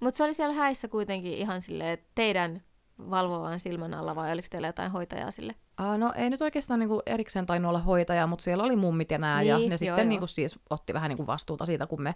Mutta 0.00 0.16
se 0.16 0.24
oli 0.24 0.34
siellä 0.34 0.54
häissä 0.54 0.88
kuitenkin 0.88 1.32
ihan 1.34 1.62
silleen 1.62 1.98
teidän 2.14 2.62
valvovan 3.10 3.60
silmän 3.60 3.94
alla, 3.94 4.14
vai 4.14 4.32
oliko 4.32 4.48
teillä 4.50 4.68
jotain 4.68 4.90
hoitajaa 4.92 5.30
sille? 5.30 5.54
Uh, 5.80 5.98
no 5.98 6.12
ei 6.16 6.30
nyt 6.30 6.42
oikeastaan 6.42 6.80
niinku 6.80 7.02
erikseen 7.06 7.46
tainnut 7.46 7.68
olla 7.68 7.78
hoitaja, 7.78 8.26
mutta 8.26 8.42
siellä 8.42 8.64
oli 8.64 8.76
mummit 8.76 9.10
ja 9.10 9.18
nää, 9.18 9.42
ja 9.42 9.56
Niin, 9.58 9.68
ne 9.68 9.72
joo, 9.74 9.78
sitten 9.78 9.96
joo. 9.98 10.08
niinku 10.08 10.26
siis 10.26 10.58
otti 10.70 10.94
vähän 10.94 11.08
niinku 11.08 11.26
vastuuta 11.26 11.66
siitä, 11.66 11.86
kun 11.86 12.02
me 12.02 12.14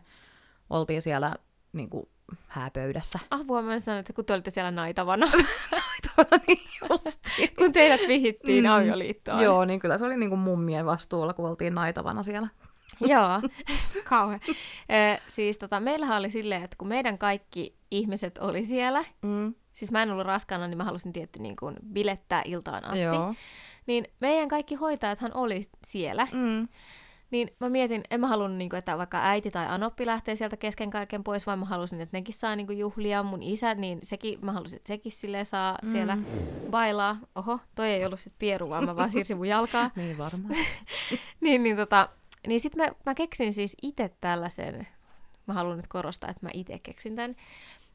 oltiin 0.70 1.02
siellä 1.02 1.34
niinku 1.72 2.08
hääpöydässä. 2.48 3.18
Apua, 3.30 3.62
mä 3.62 3.78
sanoin, 3.78 4.00
että 4.00 4.12
kun 4.12 4.24
te 4.24 4.32
olitte 4.32 4.50
siellä 4.50 4.70
naitavana, 4.70 5.26
niin 6.46 6.60
justi. 6.90 7.48
kun 7.58 7.72
teidät 7.72 8.00
vihittiin 8.08 8.64
Mm. 8.64 8.70
avioliittoon. 8.70 9.42
Joo, 9.42 9.64
niin 9.64 9.80
kyllä 9.80 9.98
se 9.98 10.04
oli 10.04 10.16
niinku 10.16 10.36
mummien 10.36 10.86
vastuulla, 10.86 11.34
kun 11.34 11.48
oltiin 11.48 11.74
naitavana 11.74 12.22
siellä. 12.22 12.48
Joo, 13.00 13.40
kauhean. 14.08 14.40
Ö, 14.46 15.20
siis 15.28 15.58
tota, 15.58 15.80
meillähän 15.80 16.18
oli 16.18 16.30
silleen, 16.30 16.62
että 16.62 16.76
kun 16.76 16.88
meidän 16.88 17.18
kaikki 17.18 17.76
ihmiset 17.90 18.38
oli 18.38 18.64
siellä, 18.64 19.04
Mm. 19.22 19.54
siis 19.72 19.90
mä 19.90 20.02
en 20.02 20.10
ollut 20.10 20.26
raskaana, 20.26 20.68
niin 20.68 20.78
mä 20.78 20.84
halusin 20.84 21.12
tietty 21.12 21.38
niin 21.42 21.56
kuin 21.56 21.76
bilettää 21.92 22.42
iltaan 22.44 22.84
asti. 22.84 23.04
Joo. 23.04 23.34
Niin 23.86 24.04
meidän 24.20 24.48
kaikki 24.48 24.74
hoitajathan 24.74 25.30
oli 25.34 25.64
siellä. 25.86 26.26
Mm. 26.32 26.68
Niin 27.34 27.50
mä 27.60 27.68
mietin, 27.68 28.02
en 28.10 28.20
mä 28.20 28.26
halunnut, 28.26 28.58
niin 28.58 28.68
kuin, 28.70 28.78
että 28.78 28.98
vaikka 28.98 29.18
äiti 29.22 29.50
tai 29.50 29.66
anoppi 29.66 30.06
lähtee 30.06 30.36
sieltä 30.36 30.56
kesken 30.56 30.90
kaiken 30.90 31.24
pois, 31.24 31.46
vaan 31.46 31.58
mä 31.58 31.64
halusin, 31.64 32.00
että 32.00 32.16
nekin 32.16 32.34
saa 32.34 32.56
niin 32.56 32.66
kuin, 32.66 32.78
juhlia. 32.78 33.22
Mun 33.22 33.42
isä, 33.42 33.74
niin 33.74 33.98
sekin, 34.02 34.38
mä 34.42 34.52
halusin, 34.52 34.76
että 34.76 34.88
sekin 34.88 35.12
sille 35.12 35.44
saa 35.44 35.78
mm. 35.82 35.90
siellä 35.90 36.18
bailaa. 36.70 37.18
Oho, 37.34 37.58
toi 37.74 37.90
ei 37.90 38.06
ollut 38.06 38.20
sitten 38.20 38.38
pieru, 38.38 38.68
vaan 38.68 38.84
mä 38.84 38.96
vaan 38.96 39.10
siirsin 39.10 39.36
mun 39.36 39.48
jalkaa. 39.48 39.90
Niin 39.96 40.18
varmaan. 40.18 40.54
niin, 41.40 41.62
niin, 41.62 41.76
tota, 41.76 42.08
niin 42.46 42.60
sit 42.60 42.76
mä, 42.76 42.86
mä 43.06 43.14
keksin 43.14 43.52
siis 43.52 43.76
itse 43.82 44.10
tällaisen, 44.20 44.86
mä 45.46 45.54
haluan 45.54 45.76
nyt 45.76 45.86
korostaa, 45.86 46.30
että 46.30 46.46
mä 46.46 46.50
itse 46.52 46.78
keksin 46.78 47.16
tämän, 47.16 47.36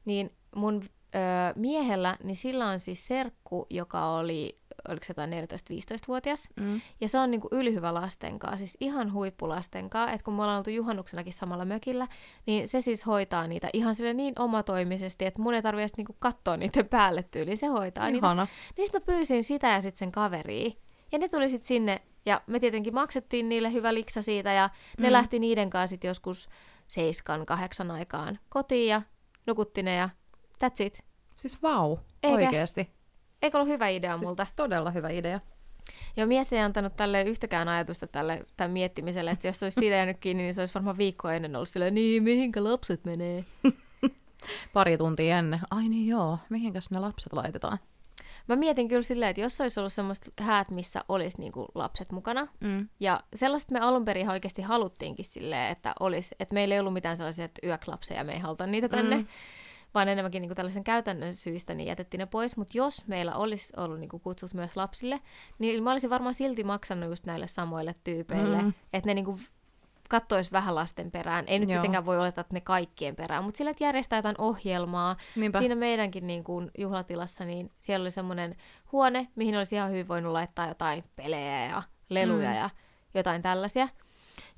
niin 0.05 0.31
mun 0.55 0.83
ö, 1.15 1.19
miehellä, 1.55 2.17
niin 2.23 2.35
sillä 2.35 2.67
on 2.67 2.79
siis 2.79 3.07
serkku, 3.07 3.67
joka 3.69 4.05
oli, 4.05 4.59
oliko 4.87 5.05
se 5.05 5.11
jotain 5.11 5.31
14-15-vuotias, 5.31 6.49
Mm. 6.59 6.81
ja 7.01 7.09
se 7.09 7.19
on 7.19 7.31
niinku 7.31 7.47
ylihyvä 7.51 7.93
lastenkaa, 7.93 8.57
siis 8.57 8.77
ihan 8.79 9.13
huippulastenkaa, 9.13 10.11
että 10.11 10.23
kun 10.23 10.33
me 10.33 10.41
ollaan 10.43 10.57
oltu 10.57 10.69
juhannuksenakin 10.69 11.33
samalla 11.33 11.65
mökillä, 11.65 12.07
niin 12.45 12.67
se 12.67 12.81
siis 12.81 13.05
hoitaa 13.05 13.47
niitä 13.47 13.69
ihan 13.73 13.95
sille 13.95 14.13
niin 14.13 14.33
omatoimisesti, 14.39 15.25
että 15.25 15.41
mun 15.41 15.53
ei 15.53 15.61
tarvitse 15.61 15.93
niinku 15.97 16.15
katsoa 16.19 16.57
niiden 16.57 16.87
päälle 16.89 17.23
tyyliin, 17.23 17.57
se 17.57 17.67
hoitaa 17.67 18.05
niitä. 18.09 18.27
Ihana. 18.27 18.47
Niin 18.77 18.87
sit 18.87 18.93
mä 18.93 18.99
pyysin 18.99 19.43
sitä 19.43 19.67
ja 19.67 19.81
sitten 19.81 19.99
sen 19.99 20.11
kaveria. 20.11 20.71
Ja 21.11 21.19
ne 21.19 21.27
tuli 21.29 21.49
sitten 21.49 21.67
sinne, 21.67 22.01
ja 22.25 22.41
me 22.47 22.59
tietenkin 22.59 22.93
maksettiin 22.93 23.49
niille 23.49 23.71
hyvä 23.73 23.93
liksa 23.93 24.21
siitä, 24.21 24.53
ja 24.53 24.69
ne 24.99 25.07
Mm. 25.09 25.13
lähti 25.13 25.39
niiden 25.39 25.69
kanssa 25.69 25.87
sitten 25.93 26.07
joskus 26.07 26.49
seiskan, 26.87 27.45
kahdeksan 27.45 27.91
aikaan 27.91 28.39
kotiin, 28.49 28.89
ja 28.89 29.01
nukutti 29.47 29.83
ne, 29.83 29.95
ja 29.95 30.09
that's 30.63 30.85
it. 30.85 30.99
Siis 31.37 31.63
vau, 31.63 31.97
Eikä? 32.23 32.35
oikeesti. 32.35 32.89
Eikö 33.41 33.57
ollut 33.57 33.69
hyvä 33.73 33.87
idea 33.87 34.17
Siis 34.17 34.29
multa? 34.29 34.47
todella 34.55 34.91
hyvä 34.91 35.09
idea. 35.09 35.39
Joo, 36.17 36.27
mies 36.27 36.53
ei 36.53 36.59
antanut 36.59 36.95
tälle 36.95 37.23
yhtäkään 37.23 37.67
ajatusta 37.67 38.07
tälle 38.07 38.45
tämän 38.57 38.71
miettimiselle, 38.71 39.31
että 39.31 39.47
jos 39.47 39.59
se 39.59 39.65
olisi 39.65 39.79
siitä 39.79 39.95
jäänyt 39.95 40.17
kiinni, 40.19 40.43
niin 40.43 40.53
se 40.53 40.61
olisi 40.61 40.73
varmaan 40.73 40.97
viikkoa 40.97 41.33
ennen 41.33 41.55
ollut 41.55 41.69
silleen, 41.69 41.95
niin 41.95 42.23
mihinkä 42.23 42.63
lapset 42.63 43.05
menee? 43.05 43.45
Pari 44.73 44.97
tuntia 44.97 45.37
ennen. 45.39 45.59
Ai 45.71 45.89
niin 45.89 46.07
joo, 46.07 46.37
mihinkäs 46.49 46.91
ne 46.91 46.99
lapset 46.99 47.33
laitetaan? 47.33 47.79
Mä 48.47 48.55
mietin 48.55 48.87
kyllä 48.87 49.01
silleen, 49.03 49.29
että 49.29 49.41
jos 49.41 49.61
olisi 49.61 49.79
ollut 49.79 49.93
semmoista 49.93 50.31
häät, 50.41 50.71
missä 50.71 51.03
olisi 51.09 51.37
niinku 51.37 51.65
lapset 51.75 52.11
mukana, 52.11 52.47
Mm. 52.59 52.87
Ja 52.99 53.19
sellaiset 53.35 53.71
me 53.71 53.79
alun 53.79 54.05
perin 54.05 54.29
oikeasti 54.29 54.61
haluttiinkin 54.61 55.25
silleen, 55.25 55.71
että, 55.71 55.93
olisi, 55.99 56.35
että 56.39 56.53
meillä 56.53 56.75
ei 56.75 56.79
ollut 56.79 56.93
mitään 56.93 57.17
sellaisia, 57.17 57.45
että 57.45 57.67
yöklapseja, 57.67 58.23
me 58.23 58.33
ei 58.33 58.39
haluta 58.39 58.67
niitä 58.67 58.89
tänne, 58.89 59.15
Mm. 59.17 59.27
Vaan 59.93 60.07
enemmänkin 60.07 60.41
niin 60.41 60.55
tällaisen 60.55 60.83
käytännön 60.83 61.33
syistä 61.33 61.73
niin 61.73 61.87
jätettiin 61.87 62.19
ne 62.19 62.25
pois. 62.25 62.57
Mutta 62.57 62.77
jos 62.77 63.07
meillä 63.07 63.35
olisi 63.35 63.73
ollut 63.77 63.99
niin 63.99 64.09
kutsut 64.09 64.53
myös 64.53 64.77
lapsille, 64.77 65.19
niin 65.59 65.83
mä 65.83 65.91
olisin 65.91 66.09
varmaan 66.09 66.33
silti 66.33 66.63
maksanut 66.63 67.09
just 67.09 67.25
näille 67.25 67.47
samoille 67.47 67.95
tyypeille, 68.03 68.61
Mm. 68.61 68.73
että 68.93 69.07
ne 69.09 69.13
niin 69.13 69.39
kattois 70.09 70.51
vähän 70.51 70.75
lasten 70.75 71.11
perään. 71.11 71.45
Ei 71.47 71.59
nyt 71.59 71.69
Joo. 71.69 71.75
tietenkään 71.75 72.05
voi 72.05 72.19
olettaa, 72.19 72.41
että 72.41 72.53
ne 72.53 72.61
kaikkien 72.61 73.15
perään, 73.15 73.43
mutta 73.43 73.57
sillä, 73.57 73.71
että 73.71 73.83
järjestää 73.83 74.17
jotain 74.17 74.35
ohjelmaa. 74.37 75.15
Niinpä. 75.35 75.59
Siinä 75.59 75.75
meidänkin 75.75 76.27
niin 76.27 76.43
kuin 76.43 76.71
juhlatilassa, 76.77 77.45
niin 77.45 77.71
siellä 77.79 78.03
oli 78.03 78.11
semmoinen 78.11 78.55
huone, 78.91 79.27
mihin 79.35 79.57
olisi 79.57 79.75
ihan 79.75 79.91
hyvin 79.91 80.07
voinut 80.07 80.33
laittaa 80.33 80.67
jotain 80.67 81.03
pelejä 81.15 81.65
ja 81.65 81.83
leluja 82.09 82.49
mm. 82.49 82.55
ja 82.55 82.69
jotain 83.13 83.41
tällaisia. 83.41 83.87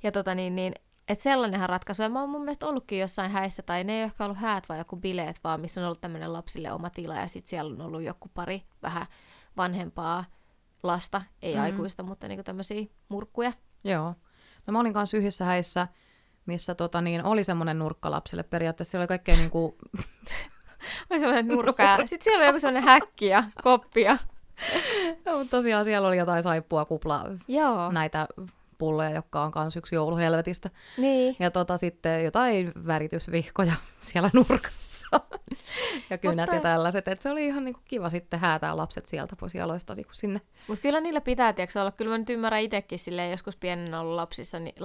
Ja 0.04 0.12
tota 0.12 0.36
niin, 0.36 0.56
niin 0.56 0.74
että 1.12 1.24
sellainenhan 1.24 1.70
ratkaisu. 1.70 2.02
Ja 2.04 2.10
mä 2.10 2.20
oon 2.20 2.30
mun 2.30 2.42
mielestä 2.42 2.68
ollutkin 2.68 3.00
jossain 3.00 3.32
häissä, 3.32 3.62
tai 3.64 3.84
ne 3.84 3.94
ei 3.94 4.00
ole 4.00 4.04
ehkä 4.06 4.26
ollut 4.26 4.38
häät 4.38 4.70
vai 4.70 4.78
joku 4.78 4.96
bileet, 4.96 5.40
vaan 5.44 5.62
missä 5.62 5.82
on 5.82 5.86
ollut 5.86 6.02
tämmöinen 6.02 6.34
lapsille 6.34 6.72
oma 6.72 6.90
tila, 6.90 7.16
ja 7.16 7.28
sitten 7.28 7.50
siellä 7.50 7.74
on 7.74 7.82
ollut 7.82 8.02
joku 8.02 8.30
pari 8.34 8.64
vähän 8.84 9.06
vanhempaa 9.58 10.26
lasta, 10.84 11.22
ei 11.42 11.56
Mm. 11.56 11.62
aikuista, 11.62 12.04
mutta 12.04 12.28
niinku 12.28 12.44
tämmöisiä 12.44 12.86
murkkuja. 13.10 13.54
Joo. 13.84 14.16
No 14.68 14.72
mä 14.72 14.80
olin 14.80 14.94
kanssa 14.94 15.18
yhdessä 15.18 15.46
häissä, 15.46 15.88
missä 16.46 16.76
tota, 16.76 17.02
niin, 17.02 17.24
oli 17.26 17.44
semmoinen 17.44 17.80
nurkka 17.80 18.12
lapsille. 18.12 18.44
Periaatteessa 18.44 18.92
siellä 18.92 19.02
oli 19.04 19.08
kaikkea 19.08 19.36
niin 19.36 19.50
kuin, 19.50 19.76
Oli 21.10 21.20
semmoinen 21.20 21.48
nurkka, 21.48 21.84
ja 21.84 21.98
sitten 22.08 22.24
siellä 22.24 22.40
oli 22.40 22.48
joku 22.48 22.60
semmoinen 22.60 22.90
häkki 22.90 23.26
ja 23.28 23.44
koppi. 23.64 24.02
Ja... 24.02 24.18
no, 25.26 25.38
mutta 25.38 25.58
tosiaan 25.58 25.84
siellä 25.86 26.08
oli 26.08 26.18
jotain 26.18 26.44
saippua, 26.44 26.86
kuplaa, 26.86 27.26
Joo, 27.48 27.92
näitä 27.92 28.28
pulloja, 28.82 29.10
jotka 29.10 29.42
on 29.44 29.52
kanssa 29.52 29.80
yksi 29.80 29.96
jouluhelvetistä. 29.96 30.70
niin. 30.98 31.36
Ja 31.40 31.52
tota, 31.52 31.78
sitten 31.78 32.24
jotain 32.24 32.72
väritysvihkoja 32.88 33.74
siellä 34.00 34.30
nurkassa. 34.34 35.08
ja 36.10 36.18
kynät 36.18 36.38
Mutta- 36.38 36.56
ja 36.56 36.62
tällaiset. 36.62 37.08
Et 37.08 37.22
se 37.22 37.30
oli 37.30 37.46
ihan 37.46 37.66
niinku 37.66 37.82
kiva 37.86 38.10
sitten 38.10 38.40
häätää 38.40 38.78
lapset 38.78 39.08
sieltä 39.08 39.36
pois 39.36 39.56
jaloista 39.56 39.96
niinku 39.96 40.14
sinne. 40.14 40.42
Mutta 40.68 40.82
kyllä 40.82 41.02
niillä 41.02 41.22
pitää, 41.22 41.54
tiedätkö, 41.54 41.80
olla. 41.82 41.92
Kyllä 41.92 42.12
mä 42.12 42.18
nyt 42.18 42.30
ymmärrän 42.30 42.62
itsekin 42.62 43.00
silleen, 43.00 43.32
joskus 43.32 43.56
pienenä 43.56 44.00
ollut 44.00 44.16
lapsissa. 44.16 44.60
Niin... 44.60 44.76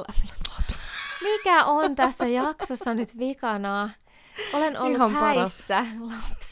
Mikä 1.23 1.65
on 1.65 1.97
tässä 1.97 2.27
jaksossa 2.27 2.95
nyt 2.95 3.19
vikana? 3.19 3.91
Olen 4.53 4.79
ollut 4.81 4.97
Ihan 4.97 5.11
Ihan 5.11 5.23
paras. 5.23 5.37
häissä 5.37 5.87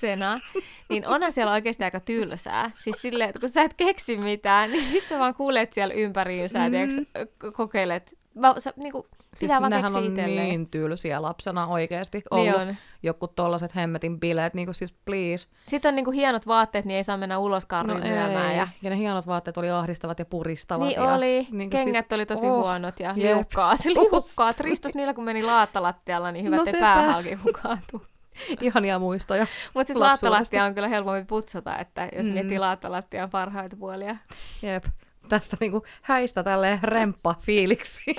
lapsena, 0.04 0.40
niin 0.88 1.06
onhan 1.06 1.32
siellä 1.32 1.52
oikeasti 1.52 1.84
aika 1.84 2.00
tylsää. 2.00 2.70
Siis 2.78 2.96
silleen, 3.02 3.30
että 3.30 3.40
kun 3.40 3.48
sä 3.50 3.62
et 3.62 3.74
keksi 3.74 4.16
mitään, 4.16 4.70
niin 4.70 4.84
sit 4.84 5.06
sä 5.06 5.18
vaan 5.18 5.34
kuulet 5.34 5.72
siellä 5.72 5.94
ympäriinsä 5.94 6.58
ja 6.58 6.64
Mm. 6.68 6.70
tiedätkö, 6.70 7.26
k- 7.38 7.54
kokeilet. 7.56 8.18
Mä, 8.34 8.54
sä, 8.58 8.72
niinku, 8.76 9.06
Siis 9.36 9.50
vaan 9.60 9.70
nehän 9.70 9.96
on 9.96 10.04
itselleen. 10.04 10.48
niin 10.48 10.70
tylsiä 10.70 11.22
lapsena 11.22 11.66
oikeasti 11.66 12.22
ollut. 12.30 12.46
Niin 12.46 12.56
Niin 12.58 12.68
on. 12.68 12.76
Joku 13.02 13.28
tollaset 13.28 13.74
hemmetin 13.74 14.20
bileet, 14.20 14.54
niinku 14.54 14.72
siis 14.72 14.92
please. 15.04 15.48
Sitten 15.68 15.88
on 15.88 15.94
niinku 15.96 16.10
hienot 16.10 16.46
vaatteet, 16.46 16.84
niin 16.84 16.96
ei 16.96 17.04
saa 17.04 17.16
mennä 17.16 17.38
uloskaan 17.38 17.86
no. 17.86 17.98
Ja... 17.98 18.68
ja 18.82 18.90
ne 18.90 18.96
hienot 18.98 19.26
vaatteet 19.26 19.56
oli 19.56 19.70
ahdistavat 19.70 20.18
ja 20.18 20.24
puristavat. 20.24 20.88
Niin 20.88 21.02
ja, 21.02 21.14
oli. 21.14 21.46
niinku 21.50 21.76
Kengät 21.76 22.12
oli 22.12 22.26
tosi 22.26 22.46
oh, 22.46 22.56
huonot 22.62 23.00
ja 23.00 23.12
liukkaat. 23.16 23.84
Liukkaat. 23.94 24.60
Ristus 24.60 24.94
niillä, 24.94 25.14
kun 25.14 25.24
meni 25.24 25.42
laattalattialla, 25.42 26.32
niin 26.32 26.44
hyvä, 26.44 26.56
No 26.56 26.64
sepä. 26.64 26.78
päähalki 26.80 27.34
hukaantui. 27.34 28.00
Ihania 28.60 28.98
muistoja. 28.98 29.46
Mutta 29.74 29.86
sitten 29.88 30.00
laattalattia 30.02 30.64
on 30.64 30.74
kyllä 30.74 30.88
helpompi 30.88 31.24
putsata, 31.24 31.78
että 31.78 32.08
jos 32.16 32.26
Mm. 32.26 32.32
miettii 32.32 32.58
laattalattian 32.58 33.30
parhaita 33.30 33.76
puolia. 33.76 34.16
Jep. 34.62 34.84
Tästä 35.28 35.56
niinku 35.60 35.82
häistä 36.02 36.42
tälleen 36.42 36.78
remppa 36.82 37.34
fiiliksi. 37.40 38.00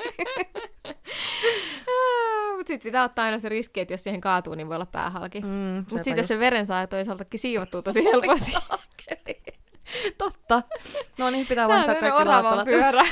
Mutta 2.58 2.68
sitten 2.68 2.90
pitää 2.90 3.04
ottaa 3.04 3.26
aina 3.26 3.40
se 3.40 3.50
riski, 3.50 3.80
että 3.80 3.94
jos 3.94 4.04
siihen 4.04 4.22
kaatuu, 4.22 4.56
niin 4.56 4.68
voi 4.68 4.76
olla 4.76 4.86
päähalki. 4.86 5.42
Mm, 5.42 5.48
Mm, 5.48 5.76
Mutta 5.78 5.96
sitten 6.04 6.18
just. 6.18 6.28
se 6.28 6.40
veren 6.40 6.66
saa 6.68 6.88
toisaaltakin 6.88 7.40
siivottua 7.40 7.82
tosi 7.82 8.04
helposti. 8.04 8.52
Totta. 10.18 10.62
No 11.18 11.30
niin, 11.30 11.48
pitää 11.48 11.68
vaihtaa 11.68 11.96
kaikki 11.96 12.22
oravan 12.22 12.44
laattalat. 12.44 12.66
pyörä. 12.66 13.04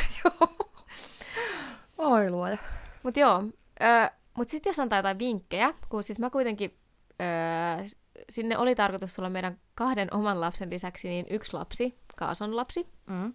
Oi 1.97 2.29
luoja. 2.29 2.57
Mutta 3.03 3.19
joo, 3.19 3.43
ö, 3.81 4.09
mutta 4.37 4.51
sitten 4.51 4.69
jos 4.69 4.79
antaa 4.79 4.99
jotain 4.99 5.19
vinkkejä, 5.19 5.73
kun 5.89 6.03
siis 6.03 6.19
mä 6.19 6.29
kuitenkin, 6.29 6.77
ö, 7.23 7.85
sinne 8.29 8.57
oli 8.57 8.75
tarkoitus 8.75 9.13
tulla 9.15 9.29
meidän 9.29 9.59
kahden 9.75 10.13
oman 10.13 10.41
lapsen 10.41 10.69
lisäksi 10.69 11.07
niin 11.09 11.25
yksi 11.29 11.53
lapsi, 11.53 11.97
Kaason 12.17 12.55
lapsi, 12.55 12.87
Mm. 13.07 13.33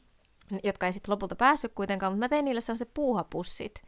jotka 0.65 0.87
ei 0.87 0.93
sitten 0.93 1.13
lopulta 1.13 1.37
päässyt 1.37 1.73
kuitenkaan, 1.75 2.13
mutta 2.13 2.25
mä 2.25 2.29
tein 2.29 2.45
niille 2.45 2.61
sellaiset 2.61 2.95
puuhapussit. 2.95 3.83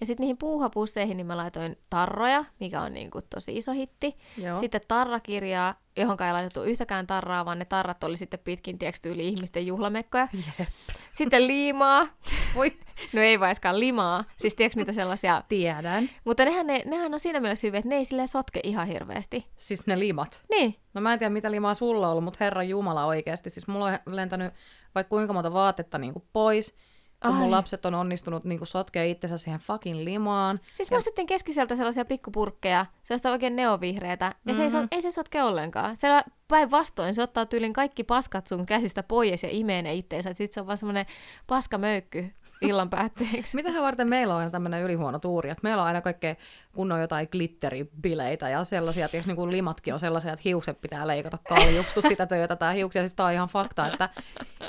Ja 0.00 0.06
sitten 0.06 0.22
niihin 0.22 0.38
puuhapusseihin 0.38 1.16
niin 1.16 1.26
mä 1.26 1.36
laitoin 1.36 1.76
tarroja, 1.90 2.44
mikä 2.60 2.80
on 2.82 2.94
niinku 2.94 3.20
tosi 3.30 3.56
iso 3.56 3.72
hitti. 3.72 4.16
Joo. 4.38 4.56
Sitten 4.56 4.80
tarrakirjaa, 4.88 5.74
johon 5.96 6.16
ei 6.26 6.32
laitettu 6.32 6.62
yhtäkään 6.62 7.06
tarraa, 7.06 7.44
vaan 7.44 7.58
ne 7.58 7.64
tarrat 7.64 8.04
oli 8.04 8.16
sitten 8.16 8.40
pitkin 8.40 8.78
tiedätkö, 8.78 9.00
tyyli 9.02 9.28
ihmisten 9.28 9.66
juhlamekkoja. 9.66 10.28
Jep. 10.58 10.68
Sitten 11.12 11.46
liimaa. 11.46 12.06
Voi. 12.54 12.78
No 13.12 13.22
ei 13.22 13.40
vaiskaan 13.40 13.80
limaa. 13.80 14.24
Siis 14.36 14.54
tiedätkö 14.54 14.80
niitä 14.80 14.92
sellaisia. 14.92 15.42
Tiedän. 15.48 16.10
Mutta 16.24 16.44
nehän, 16.44 16.66
ne, 16.66 16.82
nehän 16.84 17.14
on 17.14 17.20
siinä 17.20 17.40
mielessä 17.40 17.66
hyviä, 17.66 17.78
että 17.78 17.88
ne 17.88 17.96
ei 17.96 18.04
silleen 18.04 18.28
sotke 18.28 18.60
ihan 18.62 18.86
hirveästi. 18.86 19.46
Siis 19.56 19.86
ne 19.86 19.98
limat. 19.98 20.42
Niin. 20.50 20.76
No 20.94 21.00
mä 21.00 21.12
en 21.12 21.18
tiedä, 21.18 21.32
mitä 21.32 21.50
limaa 21.50 21.74
sulla 21.74 22.06
on 22.06 22.10
ollut, 22.10 22.24
mutta 22.24 22.44
herra 22.44 22.62
Jumala 22.62 23.06
oikeasti. 23.06 23.50
Siis 23.50 23.68
mulla 23.68 23.86
on 23.86 24.16
lentänyt 24.16 24.54
vaikka 24.94 25.08
kuinka 25.08 25.32
monta 25.32 25.52
vaatetta 25.52 25.98
niin 25.98 26.14
pois, 26.32 26.74
kun 27.22 27.32
Ai. 27.34 27.38
mun 27.40 27.50
lapset 27.50 27.86
on 27.86 27.94
onnistunut 27.94 28.44
niin 28.44 28.66
sotkea 28.66 29.04
itsensä 29.04 29.38
siihen 29.38 29.60
fucking 29.60 29.98
limaan. 30.04 30.60
Siis 30.74 30.90
mä 30.90 30.96
ostettiin 30.96 31.26
keskisältä 31.26 31.76
sellaisia 31.76 32.04
pikkupurkkeja, 32.04 32.86
sellaista 33.02 33.30
oikein 33.30 33.56
neovihreätä, 33.56 34.34
ja 34.46 34.54
se 34.54 34.62
ei, 34.62 34.68
Mhm. 34.68 34.84
ei 34.90 35.02
se 35.02 35.10
sotke 35.10 35.42
ollenkaan. 35.42 35.96
Se 35.96 36.08
päinvastoin, 36.48 37.14
se 37.14 37.22
ottaa 37.22 37.46
tyylin 37.46 37.72
kaikki 37.72 38.04
paskat 38.04 38.46
sun 38.46 38.66
käsistä 38.66 39.02
pois 39.02 39.42
ja 39.42 39.48
imee 39.52 39.82
ne 39.82 39.94
itteensä, 39.94 40.32
sit 40.34 40.52
se 40.52 40.60
on 40.60 40.66
vaan 40.66 40.78
semmoinen 40.78 41.06
paskamöykky 41.46 42.32
illan 42.60 42.90
päätteeksi. 42.90 43.56
Mitähän 43.56 43.82
varten 43.82 44.08
meillä 44.08 44.34
on 44.34 44.38
aina 44.40 44.50
tämmöinen 44.50 44.82
ylihuono 44.82 45.18
tuuri, 45.18 45.50
että 45.50 45.60
meillä 45.62 45.82
on 45.82 45.86
aina 45.86 46.00
kaikkea 46.00 46.34
kunnon 46.74 47.00
jotain 47.00 47.28
glitteribileitä 47.32 48.48
ja 48.48 48.64
sellaisia, 48.64 49.04
että 49.04 49.18
niin 49.26 49.50
limatkin 49.50 49.94
on 49.94 50.00
sellaisia, 50.00 50.32
että 50.32 50.42
hiukset 50.44 50.80
pitää 50.80 51.06
leikata 51.06 51.38
kaljuksi, 51.48 51.94
kun 51.94 52.02
sitä 52.02 52.26
töötetään 52.26 52.74
hiuksia. 52.76 53.02
Siis 53.02 53.14
tää 53.14 53.26
on 53.26 53.32
ihan 53.32 53.48
fakta, 53.48 53.86
että 53.86 54.08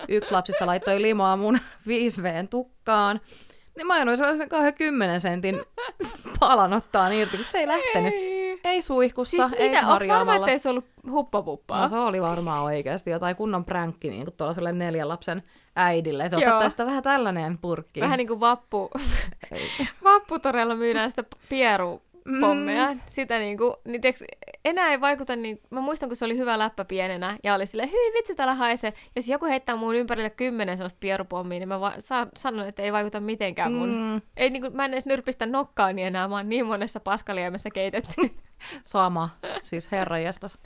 yksi 0.07 0.31
lapsista 0.31 0.65
laittoi 0.65 1.01
limaa 1.01 1.37
mun 1.37 1.59
5Vn 1.87 2.47
tukkaan, 2.49 3.21
niin 3.75 3.87
mä 3.87 3.97
joudun 3.97 4.17
sellaisen 4.17 4.49
20 4.49 5.19
sentin 5.19 5.61
palan 6.39 6.73
ottaa 6.73 7.09
irti, 7.09 7.37
kun 7.37 7.45
se 7.45 7.57
ei 7.57 7.67
lähtenyt. 7.67 8.13
Ei. 8.13 8.37
Ei 8.63 8.81
suihkussa, 8.81 9.47
Siis 9.47 9.59
ei 9.59 9.69
mitä, 9.69 9.81
harjaamalla. 9.81 10.45
ettei 10.45 10.59
se 10.59 10.69
ollut 10.69 10.85
huppapuppaa? 11.11 11.81
No 11.81 11.87
se 11.89 11.95
oli 11.95 12.21
varmaan 12.21 12.63
oikeasti 12.63 13.09
jotain 13.09 13.35
kunnon 13.35 13.65
pränkki 13.65 14.09
niin 14.09 14.25
tuollaiselle 14.37 14.71
neljän 14.71 15.07
lapsen 15.07 15.43
äidille, 15.75 16.25
että 16.25 16.37
ota 16.37 16.59
tästä 16.59 16.85
vähän 16.85 17.03
tällainen 17.03 17.57
purkki. 17.57 17.99
Vähän 18.01 18.17
niin 18.17 18.27
kuin 18.27 18.39
vappu, 18.39 18.89
vapputorella 20.03 20.75
myydään 20.75 21.09
sitä 21.09 21.23
pierupommeja. 21.49 22.93
Mm. 22.93 22.99
Sitä 23.09 23.39
niin 23.39 23.57
kuin, 23.57 23.73
niin 23.85 24.01
tiiäks, 24.01 24.23
enää 24.65 24.87
ei 24.87 25.01
vaikuta 25.01 25.35
niin, 25.35 25.61
mä 25.69 25.81
muistan 25.81 26.09
kun 26.09 26.15
se 26.15 26.25
oli 26.25 26.37
hyvä 26.37 26.59
läppä 26.59 26.85
pienenä 26.85 27.37
ja 27.43 27.53
oli 27.55 27.65
silleen, 27.65 27.91
hyi 27.91 28.13
vitsi 28.13 28.35
täällä 28.35 28.53
haisee. 28.55 28.93
Jos 29.15 29.29
joku 29.29 29.45
heittää 29.45 29.75
mun 29.75 29.95
ympärille 29.95 30.29
kymmenen 30.29 30.77
sellaista 30.77 30.97
pierupommia, 30.99 31.59
niin 31.59 31.69
mä 31.69 31.79
va- 31.81 31.93
sa- 31.99 32.27
sanon, 32.35 32.67
että 32.67 32.81
ei 32.81 32.93
vaikuta 32.93 33.19
mitenkään 33.19 33.73
mun. 33.73 33.89
Mm. 33.89 34.21
Ei, 34.37 34.49
niin 34.49 34.61
kuin, 34.61 34.75
mä 34.75 34.85
en 34.85 34.93
edes 34.93 35.05
nyrpistä 35.05 35.45
nokkaani 35.45 36.03
enää, 36.03 36.27
mä 36.27 36.35
oon 36.35 36.49
niin 36.49 36.65
monessa 36.65 36.99
paskaliemessä 36.99 37.69
keitetty. 37.69 38.15
sama, 38.83 39.29
siis 39.61 39.91
herranjestas. 39.91 40.57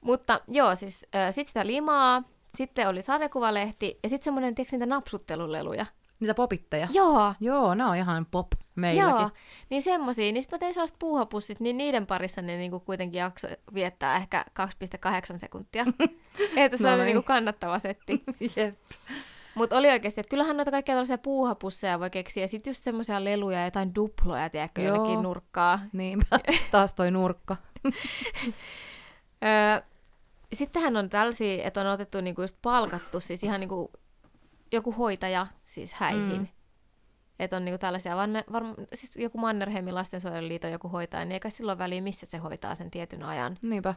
Mutta 0.00 0.40
joo, 0.48 0.74
siis 0.74 1.06
äh, 1.14 1.34
sit 1.34 1.46
sitä 1.46 1.66
limaa, 1.66 2.22
sitten 2.54 2.88
oli 2.88 3.02
sarjakuvalehti 3.02 3.98
ja 4.02 4.08
sitten 4.08 4.24
semmoinen, 4.24 4.54
tiedätkö 4.54 4.76
niitä 4.76 4.86
napsutteluleluja? 4.86 5.86
Niitä 6.20 6.34
popitteja. 6.34 6.88
Joo, 6.92 7.34
Joo, 7.40 7.74
ne 7.74 7.84
on 7.84 7.96
ihan 7.96 8.26
pop 8.30 8.46
meilläkin. 8.74 9.10
Joo, 9.10 9.30
niin 9.70 9.82
semmosia. 9.82 10.32
Niin 10.32 10.42
sitten 10.42 10.56
mä 10.56 10.60
tein 10.60 10.74
sellaiset 10.74 10.96
puuhapussit, 10.98 11.60
niin 11.60 11.76
niiden 11.76 12.06
parissa 12.06 12.42
ne 12.42 12.56
niinku 12.56 12.80
kuitenkin 12.80 13.18
jakso 13.18 13.48
viettää 13.74 14.16
ehkä 14.16 14.44
2,8 15.32 15.38
sekuntia. 15.38 15.84
että 16.56 16.76
se 16.76 16.82
No 16.84 16.88
oli 16.88 16.96
niin. 16.98 17.06
niinku 17.06 17.22
kannattava 17.22 17.78
setti. 17.78 18.22
Jep. 18.56 18.78
Mutta 19.54 19.76
oli 19.76 19.90
oikeasti, 19.90 20.20
että 20.20 20.30
kyllähän 20.30 20.56
noita 20.56 20.70
kaikkia 20.70 20.94
tällaisia 20.94 21.18
puuhapusseja 21.18 22.00
voi 22.00 22.10
keksiä. 22.10 22.44
Ja 22.44 22.48
sitten 22.48 22.70
just 22.70 22.82
semmoisia 22.82 23.24
leluja 23.24 23.58
ja 23.58 23.64
jotain 23.64 23.94
duploja, 23.94 24.50
tiedätkö, 24.50 24.82
Joo. 24.82 24.96
jonnekin 24.96 25.22
nurkkaa. 25.22 25.80
Niinpä, 25.92 26.38
taas 26.70 26.94
toi 26.94 27.10
nurkka. 27.10 27.56
Sittenhän 30.52 30.96
on 30.96 31.08
tällaisia, 31.08 31.64
että 31.64 31.80
on 31.80 31.86
otettu 31.86 32.20
niinku 32.20 32.40
just 32.42 32.56
palkattu, 32.62 33.20
siis 33.20 33.44
ihan 33.44 33.60
niinku 33.60 33.92
joku 34.72 34.92
hoitaja 34.92 35.46
siis 35.64 35.94
häihin. 35.94 36.38
Mm. 36.38 36.48
Että 37.38 37.56
on 37.56 37.64
niinku 37.64 37.78
tällaisia, 37.78 38.16
varma, 38.16 38.42
varma, 38.52 38.74
siis 38.94 39.16
joku 39.16 39.38
Mannerheimin 39.38 39.94
lastensuojeluliiton 39.94 40.72
joku 40.72 40.88
hoitaja, 40.88 41.24
niin 41.24 41.32
eikä 41.32 41.50
silloin 41.50 41.78
väliä, 41.78 42.00
missä 42.00 42.26
se 42.26 42.38
hoitaa 42.38 42.74
sen 42.74 42.90
tietyn 42.90 43.22
ajan, 43.22 43.58
Niinpä, 43.62 43.94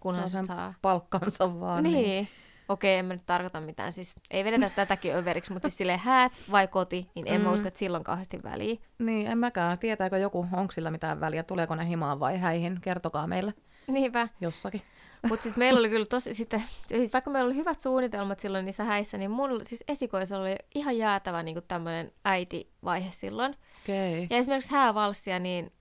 kunhan 0.00 0.22
Saa 0.22 0.28
se 0.28 0.36
sen 0.36 0.46
saa. 0.46 0.74
palkkansa 0.82 1.60
vaan. 1.60 1.82
Niin. 1.82 1.94
niin. 1.94 2.28
Okei, 2.72 2.98
en 2.98 3.04
mä 3.04 3.14
nyt 3.14 3.26
tarkoita 3.26 3.60
mitään. 3.60 3.92
Siis 3.92 4.14
ei 4.30 4.44
vedetä 4.44 4.70
tätäkin 4.70 5.14
överiksi, 5.14 5.52
mutta 5.52 5.68
siis 5.68 5.78
silleen 5.78 5.98
häät 5.98 6.32
vai 6.50 6.68
koti, 6.68 7.10
niin 7.14 7.28
en 7.28 7.40
mm. 7.40 7.44
mä 7.44 7.52
usko, 7.52 7.68
että 7.68 7.78
silloin 7.78 8.04
kauheasti 8.04 8.42
väliä. 8.42 8.76
Niin, 8.98 9.26
en 9.26 9.38
mäkään. 9.38 9.78
Tietääkö 9.78 10.18
joku, 10.18 10.46
onko 10.52 10.72
sillä 10.72 10.90
mitään 10.90 11.20
väliä, 11.20 11.42
tuleeko 11.42 11.74
ne 11.74 11.88
himaan 11.88 12.20
vai 12.20 12.38
häihin? 12.38 12.78
Kertokaa 12.80 13.26
meille 13.26 13.54
Niinpä. 13.86 14.28
jossakin. 14.40 14.82
Mutta 15.28 15.42
siis 15.42 15.56
meillä 15.56 15.80
oli 15.80 15.90
kyllä 15.90 16.06
tosi, 16.06 16.34
sitten, 16.34 16.62
siis 16.86 17.12
vaikka 17.12 17.30
meillä 17.30 17.48
oli 17.48 17.56
hyvät 17.56 17.80
suunnitelmat 17.80 18.40
silloin 18.40 18.64
niissä 18.64 18.84
häissä, 18.84 19.18
niin 19.18 19.30
mun 19.30 19.60
siis 19.62 19.84
esikoisella 19.88 20.42
oli 20.42 20.56
ihan 20.74 20.98
jäätävä 20.98 21.42
niin 21.42 21.62
tämmöinen 21.68 22.12
äitivaihe 22.24 23.10
silloin. 23.10 23.56
Okay. 23.82 24.26
Ja 24.30 24.36
esimerkiksi 24.36 24.70
häävalssia, 24.70 25.38
niin 25.38 25.72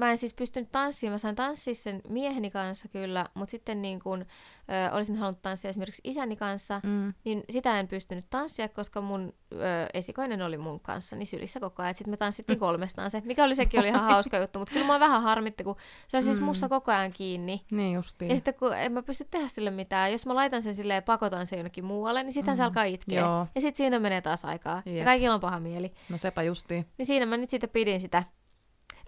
mä 0.00 0.10
en 0.10 0.18
siis 0.18 0.34
pystynyt 0.34 0.72
tanssimaan. 0.72 1.14
Mä 1.14 1.18
sain 1.18 1.36
tanssia 1.36 1.74
sen 1.74 2.00
mieheni 2.08 2.50
kanssa 2.50 2.88
kyllä, 2.88 3.26
mutta 3.34 3.50
sitten 3.50 3.82
niin 3.82 4.00
kun, 4.00 4.20
ö, 4.20 4.94
olisin 4.94 5.16
halunnut 5.16 5.42
tanssia 5.42 5.70
esimerkiksi 5.70 6.02
isäni 6.04 6.36
kanssa, 6.36 6.80
Mm. 6.84 7.14
niin 7.24 7.44
sitä 7.50 7.80
en 7.80 7.88
pystynyt 7.88 8.26
tanssia, 8.30 8.68
koska 8.68 9.00
mun 9.00 9.32
ö, 9.52 9.56
esikoinen 9.94 10.42
oli 10.42 10.58
mun 10.58 10.80
kanssa 10.80 11.16
niin 11.16 11.26
sylissä 11.26 11.60
koko 11.60 11.82
ajan. 11.82 11.94
Sitten 11.94 12.12
me 12.12 12.16
tanssittiin 12.16 12.58
kolmestaan 12.58 13.10
se, 13.10 13.22
mikä 13.24 13.44
oli 13.44 13.54
sekin 13.54 13.80
oli 13.80 13.88
ihan 13.88 14.04
hauska 14.04 14.38
juttu, 14.38 14.58
mutta 14.58 14.72
kyllä 14.72 14.86
mua 14.86 15.00
vähän 15.00 15.22
harmitti, 15.22 15.64
kun 15.64 15.76
se 16.08 16.16
oli 16.16 16.24
siis 16.24 16.38
Mm. 16.40 16.44
mussa 16.44 16.68
koko 16.68 16.92
ajan 16.92 17.12
kiinni. 17.12 17.64
Niin 17.70 17.94
justiin. 17.94 18.28
Ja 18.28 18.34
sitten 18.34 18.54
kun 18.54 18.76
en 18.76 18.92
mä 18.92 19.02
pysty 19.02 19.26
tehdä 19.30 19.48
sille 19.48 19.70
mitään, 19.70 20.12
jos 20.12 20.26
mä 20.26 20.34
laitan 20.34 20.62
sen 20.62 20.74
silleen 20.76 20.96
ja 20.96 21.02
pakotan 21.02 21.46
sen 21.46 21.56
jonnekin 21.58 21.84
muualle, 21.84 22.22
niin 22.22 22.32
sitten 22.32 22.54
mm. 22.54 22.56
se 22.56 22.62
alkaa 22.62 22.84
itkeä. 22.84 23.20
Joo. 23.20 23.46
Ja 23.54 23.60
sitten 23.60 23.76
siinä 23.76 23.98
menee 23.98 24.20
taas 24.20 24.44
aikaa. 24.44 24.82
Ja 24.86 24.92
Jep. 24.92 25.04
kaikilla 25.04 25.34
on 25.34 25.40
paha 25.40 25.60
mieli. 25.60 25.92
No 26.08 26.18
sepä 26.18 26.42
justiin. 26.42 26.86
Niin 26.98 27.06
siinä 27.06 27.26
mä 27.26 27.36
nyt 27.36 27.50
sitten 27.50 27.70
pidin 27.70 28.00
sitä. 28.00 28.22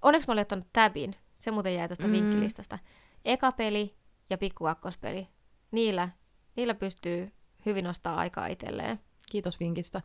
Onneksi 0.02 0.28
mä 0.28 0.32
olin 0.32 0.42
ottanut 0.42 0.66
tabin. 0.72 1.16
Se 1.38 1.50
muuten 1.50 1.74
jäi 1.74 1.88
tuosta 1.88 2.06
Mm. 2.06 2.10
mm. 2.10 2.12
vinkkilistasta. 2.12 2.78
Eka 3.24 3.52
peli 3.52 3.94
ja 4.30 4.38
pikkukakkospeli. 4.38 5.28
Niillä, 5.70 6.08
niillä 6.56 6.74
pystyy 6.74 7.32
hyvin 7.66 7.86
ostaa 7.86 8.16
aikaa 8.16 8.46
itselleen. 8.46 9.00
Kiitos 9.30 9.60
vinkistä. 9.60 10.02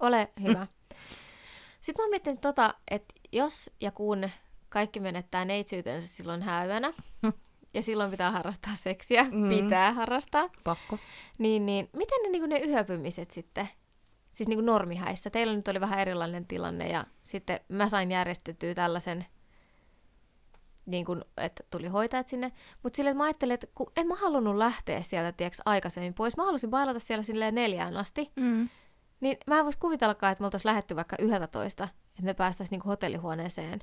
Ole 0.00 0.28
hyvä. 0.42 0.66
Sitten 1.80 2.02
mä 2.02 2.04
oon 2.04 2.10
miettinyt 2.10 2.40
tota, 2.40 2.74
että 2.90 3.14
jos 3.32 3.70
ja 3.80 3.90
kun 3.90 4.30
kaikki 4.68 5.00
menettää 5.00 5.44
neitsyytensä 5.44 6.08
silloin 6.08 6.42
häyönä, 6.42 6.92
ja 7.74 7.82
silloin 7.82 8.10
pitää 8.10 8.30
harrastaa 8.30 8.74
seksiä, 8.74 9.22
Mm. 9.24 9.36
mm. 9.36 9.48
pitää 9.48 9.92
harrastaa, 9.92 10.48
Pakko. 10.64 10.98
niin, 11.38 11.66
niin 11.66 11.90
miten 11.96 12.18
ne, 12.22 12.28
niin 12.28 12.48
ne 12.48 12.60
yöpymiset 12.60 13.30
sitten, 13.30 13.68
siis 14.32 14.48
niin 14.48 14.66
normihäissä, 14.66 15.30
teillä 15.30 15.54
nyt 15.56 15.68
oli 15.68 15.80
vähän 15.80 15.98
erilainen 16.00 16.46
tilanne, 16.46 16.88
ja 16.88 17.04
sitten 17.22 17.60
mä 17.68 17.88
sain 17.88 18.10
järjestettyä 18.10 18.74
tällaisen, 18.74 19.26
niin 20.86 21.04
kuin, 21.04 21.24
että 21.36 21.64
tuli 21.70 21.88
hoitajat 21.88 22.28
sinne, 22.28 22.52
mutta 22.82 22.96
silleen, 22.96 23.12
että 23.12 23.18
mä 23.18 23.24
ajattelin, 23.24 23.54
että 23.54 23.66
kun 23.74 23.92
en 23.96 24.06
mä 24.06 24.14
halunnut 24.14 24.56
lähteä 24.56 25.02
sieltä, 25.02 25.32
tiedätkö, 25.32 25.62
aikaisemmin 25.66 26.14
pois, 26.14 26.36
mä 26.36 26.44
halusin 26.44 26.70
bailata 26.70 26.98
siellä 26.98 27.22
silleen 27.22 27.54
neljään 27.54 27.96
asti, 27.96 28.32
Mm. 28.36 28.68
niin 29.20 29.36
mä 29.46 29.58
en 29.58 29.64
voisi 29.64 29.78
kuvitellakaan, 29.78 30.32
että 30.32 30.42
me 30.42 30.46
oltaisiin 30.46 30.70
lähetty 30.70 30.96
vaikka 30.96 31.16
11, 31.18 31.84
että 32.10 32.22
me 32.22 32.34
päästäisiin 32.34 32.70
niinku 32.76 32.88
hotellihuoneeseen 32.88 33.80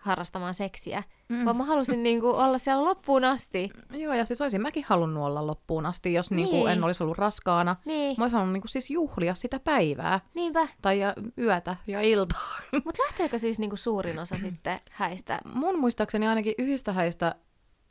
harrastamaan 0.00 0.54
seksiä, 0.54 1.02
Mm. 1.28 1.44
vaan 1.44 1.56
mä 1.56 1.64
halusin 1.64 2.02
niinku 2.02 2.28
olla 2.30 2.58
siellä 2.58 2.84
loppuun 2.84 3.24
asti. 3.24 3.70
Joo, 3.92 4.14
ja 4.14 4.24
siis 4.24 4.40
olisin 4.40 4.62
mäkin 4.62 4.84
halunnut 4.88 5.24
olla 5.24 5.46
loppuun 5.46 5.86
asti, 5.86 6.12
jos 6.12 6.30
niin. 6.30 6.36
Niin. 6.36 6.52
Niinku 6.52 6.66
en 6.66 6.84
olisi 6.84 7.02
ollut 7.02 7.18
raskaana. 7.18 7.76
Niin, 7.84 8.14
Mä 8.18 8.24
olisin 8.24 8.34
halunnut 8.34 8.52
niinku 8.52 8.68
siis 8.68 8.90
juhlia 8.90 9.34
sitä 9.34 9.60
päivää, 9.60 10.20
niinpä. 10.34 10.68
tai 10.82 11.00
ja 11.00 11.14
yötä 11.38 11.76
ja 11.86 12.00
iltaa. 12.00 12.48
Mutta 12.84 13.02
lähteekö 13.02 13.38
siis 13.38 13.58
niinku 13.58 13.76
suurin 13.76 14.18
osa 14.18 14.38
sitten 14.38 14.80
häistä? 14.90 15.38
Mun 15.54 15.78
muistaakseni 15.80 16.28
ainakin 16.28 16.54
yhdistä 16.58 16.92
häistä 16.92 17.34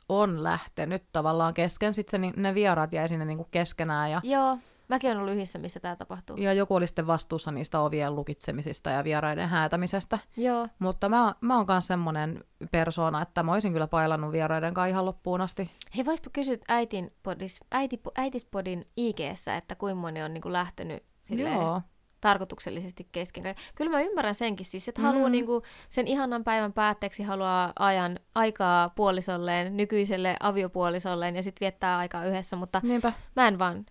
on 0.08 0.42
lähtenyt 0.42 1.02
tavallaan 1.12 1.54
kesken. 1.54 1.94
Sitten 1.94 2.24
se, 2.24 2.40
ne 2.40 2.54
vieraat 2.54 2.92
jäi 2.92 3.08
sinne 3.08 3.24
niinku 3.24 3.48
keskenään 3.50 4.10
ja, 4.10 4.20
Joo, 4.24 4.58
mäkin 4.90 5.10
olen 5.10 5.20
ollut 5.20 5.34
yhdessä, 5.34 5.58
missä 5.58 5.80
tämä 5.80 5.96
tapahtuu. 5.96 6.36
ja 6.36 6.52
joku 6.52 6.74
oli 6.74 6.86
sitten 6.86 7.06
vastuussa 7.06 7.50
niistä 7.52 7.80
ovien 7.80 8.14
lukitsemisista 8.14 8.90
ja 8.90 9.04
vieraiden 9.04 9.48
häätämisestä. 9.48 10.18
Joo, 10.36 10.68
Mutta 10.78 11.08
mä, 11.08 11.34
mä 11.40 11.56
oon 11.56 11.66
myös 11.68 11.86
semmonen 11.86 12.44
persoona, 12.70 13.22
että 13.22 13.42
mä 13.42 13.52
olisin 13.52 13.72
kyllä 13.72 13.86
pailannut 13.86 14.32
vieraiden 14.32 14.74
kanssa 14.74 14.86
ihan 14.86 15.04
loppuun 15.04 15.40
asti. 15.40 15.70
hei 15.96 16.04
voisiko 16.04 16.30
kysyä 16.32 16.56
äitin 16.68 17.12
podis, 17.22 17.60
äiti, 17.72 18.00
äitispodin 18.16 18.86
ig 18.96 19.20
että 19.56 19.74
kuinka 19.74 20.00
moni 20.00 20.22
on 20.22 20.34
niinku 20.34 20.52
lähtenyt 20.52 21.02
silleen, 21.24 21.54
Joo. 21.54 21.80
tarkoituksellisesti 22.20 23.08
kesken. 23.12 23.42
Kyllä 23.74 23.90
mä 23.90 24.00
ymmärrän 24.00 24.34
senkin 24.34 24.66
siis, 24.66 24.88
että 24.88 25.00
Mm. 25.00 25.06
haluaa 25.06 25.28
niinku 25.28 25.62
sen 25.88 26.08
ihanan 26.08 26.44
päivän 26.44 26.72
päätteeksi 26.72 27.22
haluaa 27.22 27.72
ajan 27.78 28.18
aikaa 28.34 28.88
puolisolleen, 28.88 29.76
nykyiselle 29.76 30.36
aviopuolisolleen 30.40 31.36
ja 31.36 31.42
sitten 31.42 31.60
viettää 31.66 31.98
aikaa 31.98 32.24
yhdessä, 32.24 32.56
mutta 32.56 32.80
Niinpä. 32.84 33.12
mä 33.36 33.48
en 33.48 33.58
vaan, 33.58 33.86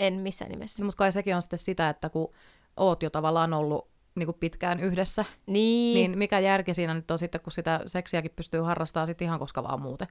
en 0.00 0.14
missään 0.14 0.50
nimessä. 0.50 0.84
Mutta 0.84 0.96
kai 0.98 1.12
sekin 1.12 1.36
on 1.36 1.42
sitten 1.42 1.58
sitä, 1.58 1.88
että 1.88 2.08
kun 2.08 2.32
oot 2.76 3.02
jo 3.02 3.10
tavallaan 3.10 3.54
ollut 3.54 3.88
niin 4.14 4.26
kuin 4.26 4.36
pitkään 4.40 4.80
yhdessä, 4.80 5.24
Niin, 5.46 5.94
niin 5.94 6.18
mikä 6.18 6.38
järki 6.38 6.74
siinä 6.74 6.94
nyt 6.94 7.10
on 7.10 7.18
sitten, 7.18 7.40
kun 7.40 7.52
sitä 7.52 7.80
seksiäkin 7.86 8.30
pystyy 8.36 8.60
harrastamaan 8.60 9.06
sitten 9.06 9.24
ihan 9.26 9.38
koska 9.38 9.62
vaan 9.62 9.82
muuten. 9.82 10.08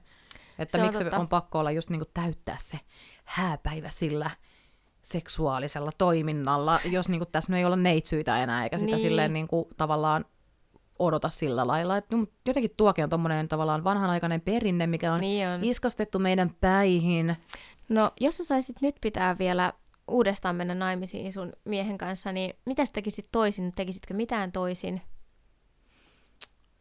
Että 0.58 0.78
Se 0.78 0.82
on 0.82 0.88
miksi 0.88 1.04
totta. 1.04 1.18
on 1.18 1.28
pakko 1.28 1.58
olla 1.58 1.70
just 1.70 1.90
niin 1.90 2.00
kuin 2.00 2.10
täyttää 2.14 2.56
se 2.60 2.80
hääpäivä 3.24 3.90
sillä 3.90 4.30
seksuaalisella 5.02 5.90
toiminnalla, 5.98 6.80
jos 6.90 7.08
niin 7.08 7.18
kuin 7.18 7.28
tässä 7.32 7.52
nyt 7.52 7.58
ei 7.58 7.64
olla 7.64 7.76
neitsyitä 7.76 8.42
enää, 8.42 8.64
eikä 8.64 8.78
sitä 8.78 8.90
Niin. 8.90 9.00
silleen 9.00 9.32
niin 9.32 9.48
kuin 9.48 9.64
tavallaan 9.76 10.24
odota 10.98 11.28
sillä 11.30 11.66
lailla. 11.66 11.96
Et 11.96 12.10
no, 12.10 12.26
jotenkin 12.46 12.70
tuokin 12.76 13.04
on 13.04 13.10
tommonen 13.10 13.48
tavallaan 13.48 13.84
vanhanaikainen 13.84 14.40
perinne, 14.40 14.86
mikä 14.86 15.12
on 15.12 15.20
niin 15.20 15.48
on. 15.48 15.64
iskastettu 15.64 16.18
meidän 16.18 16.50
päihin. 16.60 17.36
No, 17.88 18.10
jos 18.20 18.36
sä 18.36 18.44
saisit 18.44 18.76
nyt 18.82 18.96
pitää 19.00 19.38
vielä 19.38 19.72
uudestaan 20.08 20.56
mennä 20.56 20.74
naimisiin 20.74 21.32
sun 21.32 21.52
miehen 21.64 21.98
kanssa, 21.98 22.32
niin 22.32 22.54
mitä 22.66 22.86
sä 22.86 22.92
tekisit 22.92 23.28
toisin? 23.32 23.72
Tekisitkö 23.76 24.14
mitään 24.14 24.52
toisin? 24.52 25.02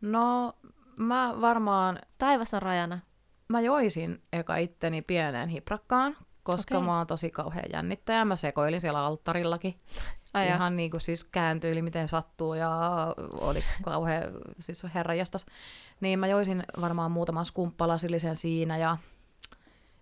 No, 0.02 0.54
mä 0.98 1.34
varmaan 1.41 2.00
Taivas 2.17 2.54
on 2.54 2.62
rajana. 2.62 3.00
mä 3.50 3.62
joisin 3.62 4.22
eka 4.34 4.56
itteni 4.58 5.02
pieneen 5.02 5.50
hiprakkaan, 5.50 6.17
koska 6.43 6.78
Okei. 6.78 6.86
mä 6.86 6.98
oon 6.98 7.08
tosi 7.08 7.30
kauhean 7.32 7.65
jännittäjä. 7.74 8.26
Mä 8.26 8.36
sekoilin 8.36 8.82
siellä 8.82 9.06
alttarillakin. 9.06 9.78
Ai 10.34 10.48
Ihan 10.48 10.76
niin 10.76 10.91
kuin 10.91 11.02
siis 11.02 11.24
kääntyili 11.24 11.82
miten 11.82 12.08
sattuu 12.08 12.54
ja 12.54 12.72
oli 13.32 13.60
kauhean 13.82 14.24
siis 14.60 14.84
herranjestas. 14.93 15.46
Niin 16.02 16.20
mä 16.20 16.28
joisin 16.28 16.63
varmaan 16.82 17.12
muutaman 17.12 17.46
skumppalasillisen 17.46 18.36
siinä 18.36 18.78
ja 18.78 18.98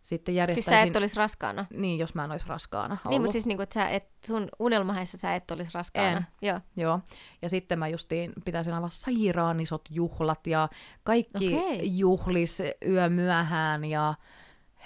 sitten 0.06 0.34
Siis 0.34 0.38
järjestäisin... 0.38 0.80
sä 0.80 0.86
et 0.88 0.96
olisi 0.96 1.16
raskaana. 1.16 1.66
Niin, 1.74 2.00
jos 2.00 2.16
mä 2.16 2.24
en 2.24 2.32
olisi 2.32 2.48
raskaana 2.48 2.94
ollut. 2.94 3.10
Niin, 3.10 3.22
mutta 3.22 3.32
siis 3.32 3.46
niinku, 3.46 3.64
että 3.64 3.74
sä 3.74 3.90
et, 3.90 4.10
sun 4.26 4.48
unelmahäissä 4.60 5.18
sä 5.18 5.36
et 5.36 5.52
olisi 5.52 5.72
raskaana. 5.74 6.18
En. 6.18 6.28
Joo. 6.42 6.60
Joo, 6.76 7.00
ja 7.42 7.50
sitten 7.50 7.80
mä 7.80 7.88
justiin 7.88 8.34
pitäisin 8.46 8.74
aivan 8.74 8.92
sairaan 8.92 9.60
isot 9.60 9.82
juhlat 9.90 10.48
ja 10.48 10.70
kaikki 11.04 11.56
Okei. 11.56 11.98
juhlis 11.98 12.62
yö 12.88 13.10
myöhään 13.10 13.86
ja 13.86 14.14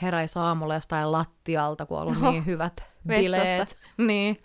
heräis 0.02 0.38
aamulla 0.38 0.76
jostain 0.76 1.12
lattialta, 1.12 1.86
kun 1.86 1.98
on 1.98 2.08
ollut 2.08 2.22
niin 2.22 2.46
hyvät 2.46 2.84
vessasta. 3.08 3.44
bileet. 3.44 3.78
Niin, 3.98 4.38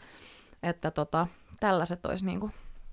että 0.63 0.91
tota, 0.91 1.27
tällaiset 1.61 2.07
olisi 2.07 2.25
niinku 2.25 2.51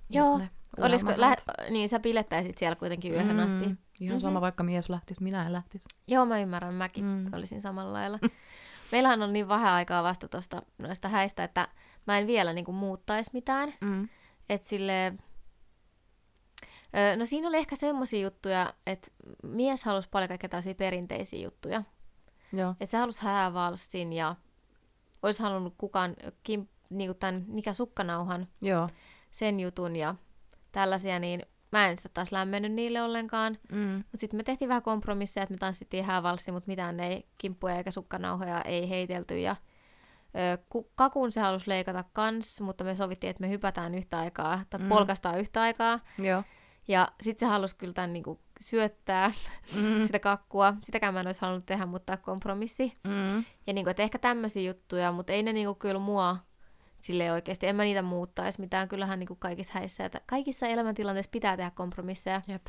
Joo. 0.09 0.37
ne 0.37 0.49
Olisiko, 0.77 1.13
lähe, 1.15 1.35
niin 1.69 1.89
sä 1.89 1.99
pilettäisit 1.99 2.57
siellä 2.57 2.75
kuitenkin 2.75 3.13
yöhön 3.13 3.39
asti. 3.39 3.75
Ihan 4.01 4.19
sama, 4.21 4.33
Mhm. 4.33 4.41
vaikka 4.41 4.63
mies 4.63 4.89
lähtisi, 4.89 5.23
minä 5.23 5.45
en 5.45 5.53
lähtisi. 5.53 5.89
Joo, 6.07 6.25
mä 6.25 6.39
ymmärrän, 6.39 6.73
mäkin 6.73 7.05
Mm. 7.05 7.25
olisin 7.33 7.61
samalla 7.61 7.93
lailla. 7.93 8.19
Meillähän 8.91 9.21
on 9.21 9.33
niin 9.33 9.47
vähän 9.47 9.73
aikaa 9.73 10.03
vasta 10.03 10.27
tosta 10.27 10.61
noista 10.77 11.09
häistä, 11.09 11.43
että 11.43 11.67
mä 12.07 12.17
en 12.17 12.27
vielä 12.27 12.53
niinku 12.53 12.71
muuttaisi 12.71 13.29
mitään. 13.33 13.73
Mm. 13.81 14.09
Et 14.49 14.63
sille, 14.63 15.13
no 17.17 17.25
siinä 17.25 17.47
oli 17.47 17.57
ehkä 17.57 17.75
semmoisia 17.75 18.21
juttuja, 18.21 18.73
että 18.87 19.11
mies 19.43 19.83
halusi 19.83 20.09
paljon 20.11 20.27
kaikkea 20.27 20.49
tällaisia 20.49 20.75
perinteisiä 20.75 21.43
juttuja. 21.43 21.83
Joo. 22.53 22.71
Että 22.71 22.91
se 22.91 22.97
halusi 22.97 23.21
häävalssin 23.21 24.13
ja 24.13 24.35
olisi 25.23 25.43
halunnut 25.43 25.73
kukaan, 25.77 26.15
kim, 26.43 26.67
niinku 26.89 27.13
tämän, 27.13 27.43
mikä 27.47 27.73
sukkanauhan, 27.73 28.47
Joo. 28.61 28.89
sen 29.31 29.59
jutun 29.59 29.95
ja 29.95 30.15
tällaisia, 30.71 31.19
niin 31.19 31.41
mä 31.71 31.87
en 31.89 31.97
sitä 31.97 32.09
taas 32.13 32.31
lämmennyt 32.31 32.71
niille 32.71 33.01
ollenkaan. 33.01 33.57
Mm. 33.71 33.79
Mutta 33.97 34.17
sitten 34.17 34.37
me 34.37 34.43
tehtiin 34.43 34.69
vähän 34.69 34.81
kompromisseja, 34.83 35.43
että 35.43 35.53
me 35.53 35.57
tanssittiin 35.57 36.05
häävalssi, 36.05 36.51
mutta 36.51 36.67
mitään 36.67 36.99
ei 36.99 37.25
kimppuja 37.37 37.75
eikä 37.75 37.91
sukkanauhoja 37.91 38.61
ei 38.61 38.89
heitelty. 38.89 39.39
Ja, 39.39 39.55
ö, 40.55 40.57
ku- 40.69 40.91
kakun 40.95 41.31
se 41.31 41.41
halusi 41.41 41.69
leikata 41.69 42.03
kans, 42.13 42.61
mutta 42.61 42.83
me 42.83 42.95
sovittiin, 42.95 43.29
että 43.31 43.41
me 43.41 43.49
hypätään 43.49 43.95
yhtä 43.95 44.19
aikaa, 44.19 44.61
tai 44.69 44.79
Mm. 44.79 44.83
mm. 44.85 44.89
polkastaan 44.89 45.39
yhtä 45.39 45.61
aikaa. 45.61 45.99
Joo. 46.17 46.43
Ja 46.87 47.07
sitten 47.21 47.47
se 47.47 47.51
halusi 47.51 47.75
kyllä 47.75 47.93
tämän 47.93 48.13
niinku 48.13 48.39
syöttää, 48.59 49.31
Mm. 49.75 50.03
sitä 50.05 50.19
kakkua. 50.19 50.73
Sitäkään 50.83 51.13
mä 51.13 51.19
en 51.19 51.27
olisi 51.27 51.41
halunnut 51.41 51.65
tehdä, 51.65 51.85
mutta 51.85 52.17
kompromissi. 52.17 52.97
Mm. 53.07 53.43
Ja 53.67 53.73
niinku, 53.73 53.89
että 53.89 54.03
ehkä 54.03 54.19
tämmöisiä 54.19 54.69
juttuja, 54.71 55.11
mutta 55.11 55.33
ei 55.33 55.43
ne 55.43 55.53
niinku 55.53 55.75
kyllä 55.75 55.99
mua 55.99 56.37
sille 57.01 57.31
oikeasti, 57.31 57.67
en 57.67 57.75
mä 57.75 57.83
niitä 57.83 58.01
muuttaisi 58.01 58.61
mitään. 58.61 58.87
Kyllähän 58.87 59.19
niinku 59.19 59.35
kaikissa 59.35 59.73
häissä, 59.73 60.05
että 60.05 60.21
kaikissa 60.25 60.67
elämäntilanteissa 60.67 61.31
pitää 61.31 61.57
tehdä 61.57 61.71
kompromisseja. 61.71 62.41
Jep. 62.47 62.65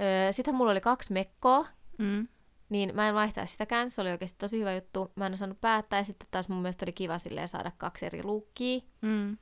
Öö, 0.00 0.32
sitten 0.32 0.54
mulla 0.54 0.72
oli 0.72 0.80
kaksi 0.80 1.12
mekkoa, 1.12 1.66
Mm. 1.98 2.28
niin 2.68 2.94
mä 2.94 3.08
en 3.08 3.14
vaihtaisi 3.14 3.52
sitäkään. 3.52 3.90
Se 3.90 4.00
oli 4.00 4.10
oikeasti 4.10 4.38
tosi 4.38 4.58
hyvä 4.60 4.74
juttu. 4.74 5.12
Mä 5.16 5.26
en 5.26 5.32
osannut 5.32 5.60
päättää 5.60 5.98
ja 6.00 6.04
sitten 6.04 6.28
taas 6.30 6.48
mun 6.48 6.62
mielestä 6.62 6.84
oli 6.84 6.92
kiva 6.92 7.18
silleen 7.18 7.48
saada 7.48 7.72
kaksi 7.78 8.06
eri 8.06 8.22
luukkia. 8.24 8.80
Mm. 9.00 9.36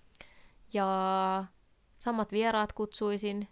Ja 0.73 1.45
samat 1.99 2.33
vieraat 2.33 2.73
kutsuisin. 2.73 3.49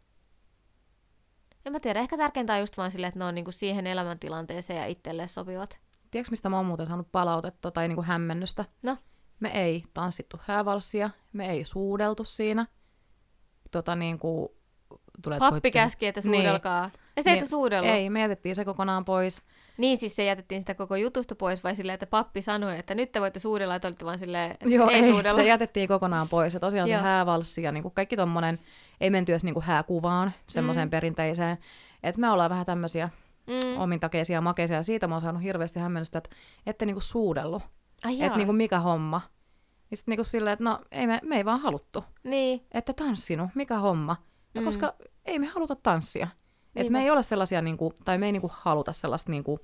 En 1.67 1.73
mä 1.73 1.81
tiedä, 1.81 2.01
ehkä 2.01 2.17
tärkeintä 2.17 2.55
on 2.55 2.61
just 2.61 2.77
vaan 2.77 2.93
silleen, 2.93 3.09
että 3.09 3.19
ne 3.19 3.25
on 3.25 3.35
niinku 3.35 3.53
siihen 3.53 3.87
elämäntilanteeseen 3.87 4.81
ja 4.81 4.87
itselle 4.87 5.27
sopivat. 5.27 5.79
Tiedätkö, 6.11 6.31
mistä 6.31 6.49
mä 6.49 6.57
oon 6.57 6.67
muuten 6.67 6.87
saanut 6.87 7.13
palautetta 7.13 7.71
tai 7.71 7.89
niinku 7.89 8.03
hämmennystä? 8.03 8.65
No. 8.83 8.97
Me 9.41 9.49
ei 9.49 9.85
tanssittu 9.95 10.41
häävalssia, 10.43 11.11
me 11.33 11.51
ei 11.51 11.65
suudeltu 11.65 12.25
siinä. 12.25 12.67
Tota 13.71 13.97
niinku, 13.97 14.55
tulee 15.23 15.39
Pappi 15.39 15.71
käski, 15.71 16.07
että 16.07 16.21
Niin. 16.25 16.43
suudelkaa. 16.43 16.83
Ja 16.85 16.91
sitten 17.07 17.25
Niin, 17.33 17.39
ette 17.39 17.49
suudellut. 17.51 17.91
Ei, 17.91 18.11
me 18.11 18.21
jätettiin 18.21 18.57
se 18.57 18.65
kokonaan 18.65 19.05
pois. 19.05 19.43
Niin 19.79 19.99
siis 19.99 20.17
se 20.17 20.25
jätettiin 20.25 20.61
sitä 20.61 20.75
koko 20.75 20.97
jutusta 20.97 21.35
pois 21.35 21.65
vai 21.65 21.77
silleen, 21.77 21.95
että 21.95 22.07
pappi 22.07 22.43
sanoi, 22.43 22.79
että 22.79 22.95
nyt 22.95 23.13
te 23.13 23.21
voitte 23.21 23.39
suudella, 23.41 23.75
että 23.75 23.89
olitte 23.89 24.05
vaan 24.05 24.19
silleen, 24.19 24.51
että 24.51 24.69
Joo, 24.69 24.89
ei, 24.91 24.97
ei, 24.97 25.11
suudella. 25.11 25.35
se 25.39 25.47
jätettiin 25.47 25.89
kokonaan 25.89 26.29
pois. 26.29 26.55
Ja 26.55 26.61
tosiaan 26.61 26.89
Joo. 26.89 26.99
se 26.99 27.03
häävalssi 27.03 27.63
ja 27.63 27.73
niinku 27.73 27.91
kaikki 27.91 28.17
tommonen, 28.17 28.59
ei 29.01 29.11
menty 29.11 29.33
edes 29.33 29.45
niinku 29.45 29.61
hääkuvaan, 29.61 30.33
semmoiseen 30.47 30.89
Mm. 30.89 30.91
perinteiseen. 30.91 31.59
Että 32.03 32.21
me 32.21 32.31
ollaan 32.31 32.51
vähän 32.51 32.67
tämmöisiä 32.67 33.09
mm. 33.47 33.81
omintakeisia 33.81 34.35
ja 34.35 34.41
makeisia. 34.41 34.77
Ja 34.77 34.83
siitä 34.83 35.07
mä 35.07 35.15
oon 35.15 35.23
saanut 35.23 35.43
hirveästi 35.43 35.79
hämmennystä, 35.81 36.19
että 36.19 36.31
ette 36.67 36.87
niinku 36.87 37.01
suudellut. 37.01 37.63
Ai. 38.05 38.23
Että 38.23 38.37
niinku 38.37 38.53
mikä 38.53 38.81
homma. 38.81 39.21
Ja 39.91 39.97
sitten 39.97 40.13
niinku 40.13 40.25
silleen, 40.25 40.53
että 40.53 40.65
no 40.65 40.81
ei 40.91 41.07
me, 41.07 41.21
me 41.23 41.37
ei 41.37 41.45
vaan 41.45 41.61
haluttu. 41.61 42.05
Niin. 42.25 42.67
Että 42.73 42.93
tanssinut, 42.93 43.51
mikä 43.55 43.79
homma. 43.79 44.17
No, 44.55 44.61
Mm. 44.61 44.65
koska 44.65 44.95
ei 45.25 45.39
me 45.39 45.47
haluta 45.47 45.77
tanssia. 45.77 46.29
Et 46.77 46.83
Niinpä. 46.83 46.99
me 46.99 47.05
ei 47.05 47.11
ole 47.11 47.23
sellaisia, 47.23 47.63
niinku, 47.63 47.93
tai 48.05 48.19
me 48.19 48.27
ei 48.27 48.33
niinku 48.33 48.51
haluta 48.55 48.93
sellaista 48.93 49.31
niinku, 49.31 49.59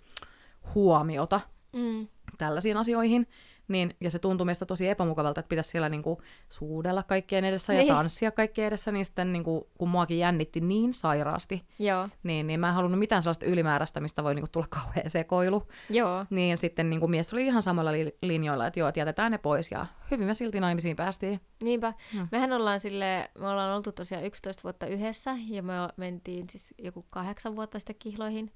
huomiota 0.75 1.41
Mm. 1.73 2.09
tällaisiin 2.39 2.77
asioihin. 2.77 3.27
Niin, 3.69 3.97
ja 4.01 4.11
se 4.11 4.19
tuntuu 4.19 4.45
meistä 4.45 4.67
tosi 4.67 4.89
epämukavalta, 4.89 5.41
että 5.41 5.49
pitäisi 5.49 5.71
siellä 5.71 5.89
niinku, 5.89 6.23
suudella 6.49 7.03
kaikkien 7.03 7.45
edessä 7.45 7.73
Niin. 7.73 7.87
ja 7.87 7.95
tanssia 7.95 8.31
kaikkien 8.31 8.67
edessä. 8.69 8.93
Niin 8.93 9.05
sitten 9.05 9.33
niinku, 9.33 9.69
kun 9.79 9.89
muakin 9.89 10.19
jännitti 10.19 10.61
niin 10.61 10.95
sairaasti, 10.95 11.63
Joo. 11.79 12.09
niin, 12.23 12.47
niin 12.47 12.61
mä 12.61 12.69
en 12.69 12.75
halunnut 12.75 12.99
mitään 12.99 13.23
sellaista 13.23 13.47
ylimääräistä, 13.47 14.01
mistä 14.01 14.25
voi 14.25 14.35
niinku, 14.35 14.49
tulla 14.53 14.67
kauhea 14.83 15.09
sekoilu. 15.11 15.69
Joo. 15.91 16.27
Niin 16.31 16.59
sitten 16.59 16.91
niinku, 16.91 17.07
mies 17.09 17.33
oli 17.33 17.47
ihan 17.47 17.63
samalla 17.63 17.93
li- 17.93 18.19
linjoilla, 18.23 18.67
että 18.67 18.81
joo, 18.81 18.89
että 18.89 19.01
jätetään 19.01 19.33
ne 19.33 19.39
pois. 19.39 19.71
Ja 19.71 19.87
hyvin 20.11 20.27
me 20.27 20.35
silti 20.35 20.61
naimisiin 20.61 20.97
päästiin. 20.97 21.41
Niinpä. 21.63 21.93
Mm. 22.13 22.19
Mm. 22.21 22.29
Mehän 22.33 22.53
ollaan 22.53 22.81
sille, 22.81 23.31
me 23.39 23.49
ollaan 23.49 23.77
oltu 23.77 23.93
tosiaan 23.93 24.25
11 24.25 24.63
vuotta 24.63 24.87
yhdessä 24.87 25.31
ja 25.49 25.63
me 25.63 25.73
mentiin 25.97 26.45
siis 26.51 26.75
joku 26.79 27.07
kahdeksan 27.11 27.57
vuotta 27.57 27.79
sitten 27.79 27.97
kihloihin. 27.99 28.53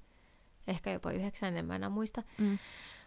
Ehkä 0.67 0.91
jopa 0.91 1.11
yhdeksän, 1.11 1.57
en 1.57 1.65
mä 1.65 1.75
enää 1.75 1.89
muista. 1.89 2.23
Mm. 2.37 2.57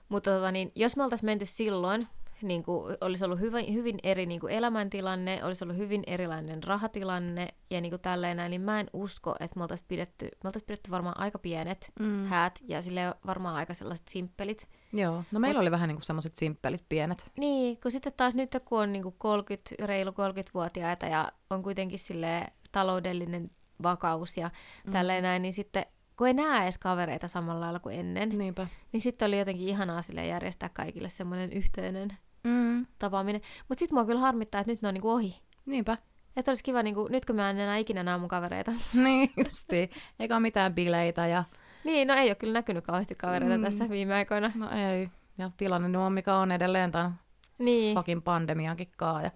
Mutta 0.08 0.30
tota, 0.30 0.52
niin, 0.52 0.72
jos 0.74 0.96
me 0.96 1.04
oltaisiin 1.04 1.26
menty 1.26 1.46
silloin, 1.46 2.08
niin 2.42 2.62
kuin, 2.62 2.96
olisi 3.00 3.24
ollut 3.24 3.40
hyvin, 3.40 3.74
hyvin 3.74 3.98
eri 4.02 4.26
niin 4.26 4.40
kuin 4.40 4.52
elämäntilanne, 4.52 5.44
olisi 5.44 5.64
ollut 5.64 5.76
hyvin 5.76 6.02
erilainen 6.06 6.62
rahatilanne 6.62 7.48
ja 7.70 7.80
niin 7.80 7.90
kuin 7.90 8.00
tälleen 8.00 8.36
näin, 8.36 8.50
niin 8.50 8.60
mä 8.60 8.80
en 8.80 8.90
usko, 8.92 9.34
että 9.40 9.58
me 9.58 9.62
oltaisiin 9.62 9.88
pidetty, 9.88 10.24
me 10.24 10.48
oltaisiin 10.48 10.66
pidetty 10.66 10.90
varmaan 10.90 11.20
aika 11.20 11.38
pienet 11.38 11.92
Mm. 12.00 12.26
häät 12.26 12.58
ja 12.68 12.82
sille 12.82 13.14
varmaan 13.26 13.56
aika 13.56 13.74
sellaiset 13.74 14.08
simppelit. 14.08 14.68
Joo, 14.92 15.24
no 15.32 15.40
meillä 15.40 15.60
oli 15.60 15.70
vähän 15.70 15.88
niinku 15.88 16.02
semmoiset 16.02 16.34
simppelit 16.36 16.84
pienet. 16.88 17.30
Niin, 17.38 17.80
kun 17.80 17.90
sitten 17.90 18.12
taas 18.16 18.34
nyt 18.34 18.56
kun 18.64 18.80
on 18.80 18.92
niinku 18.92 19.14
30, 19.18 19.86
reilu 19.86 20.10
30-vuotiaita 20.10 21.06
ja 21.06 21.32
on 21.50 21.62
kuitenkin 21.62 21.98
sille 21.98 22.46
taloudellinen 22.72 23.50
vakaus 23.82 24.36
ja 24.36 24.50
mm. 24.86 24.92
tälleen 24.92 25.22
näin, 25.22 25.42
niin 25.42 25.52
sitten 25.52 25.86
kun 26.22 26.28
ei 26.28 26.34
näe 26.34 26.62
edes 26.62 26.78
kavereita 26.78 27.28
samalla 27.28 27.60
lailla 27.60 27.78
kuin 27.80 27.98
ennen, 27.98 28.28
niin, 28.28 28.38
Niinpä. 28.38 28.66
niin 28.92 29.00
sitten 29.00 29.26
oli 29.28 29.38
jotenkin 29.38 29.68
ihanaa 29.68 30.02
sille 30.02 30.26
järjestää 30.26 30.68
kaikille 30.68 31.08
semmoinen 31.08 31.52
yhteinen 31.52 32.16
Mm. 32.44 32.86
tapaaminen. 32.98 33.40
Mutta 33.68 33.78
sitten 33.78 33.96
mua 33.96 34.04
kyllä 34.04 34.20
harmittaa, 34.20 34.60
että 34.60 34.72
nyt 34.72 34.82
ne 34.82 34.88
on 34.88 34.94
niinku 34.94 35.10
ohi. 35.10 35.36
Niinpä. 35.66 35.98
Että 36.36 36.50
olisi 36.50 36.64
kiva, 36.64 36.82
niinku, 36.82 37.08
nyt 37.08 37.24
kun 37.24 37.36
mä 37.36 37.50
en 37.50 37.58
enää 37.60 37.76
ikinä 37.76 38.02
näe 38.02 38.18
mun 38.18 38.28
kavereita. 38.28 38.72
niin, 39.04 39.32
justiin. 39.48 39.90
Eikä 40.20 40.34
ole 40.34 40.40
mitään 40.40 40.74
bileitä 40.74 41.26
ja 41.26 41.44
niin, 41.84 42.08
no 42.08 42.14
ei 42.14 42.28
ole 42.28 42.34
kyllä 42.34 42.52
näkynyt 42.52 42.84
kauheasti 42.84 43.14
kavereita 43.14 43.58
Mm. 43.58 43.64
tässä 43.64 43.90
viime 43.90 44.14
aikoina. 44.14 44.52
no 44.54 44.70
ei. 44.70 45.08
Ja 45.38 45.50
tilanne 45.56 45.88
nyt 45.88 46.00
on 46.00 46.12
mikä 46.12 46.34
on 46.36 46.52
edelleen 46.52 46.92
tämän 46.92 47.14
Niin, 47.58 47.96
fucking 47.96 48.24
pandemiankin 48.24 48.88
kaa. 48.96 49.22
Ja... 49.22 49.30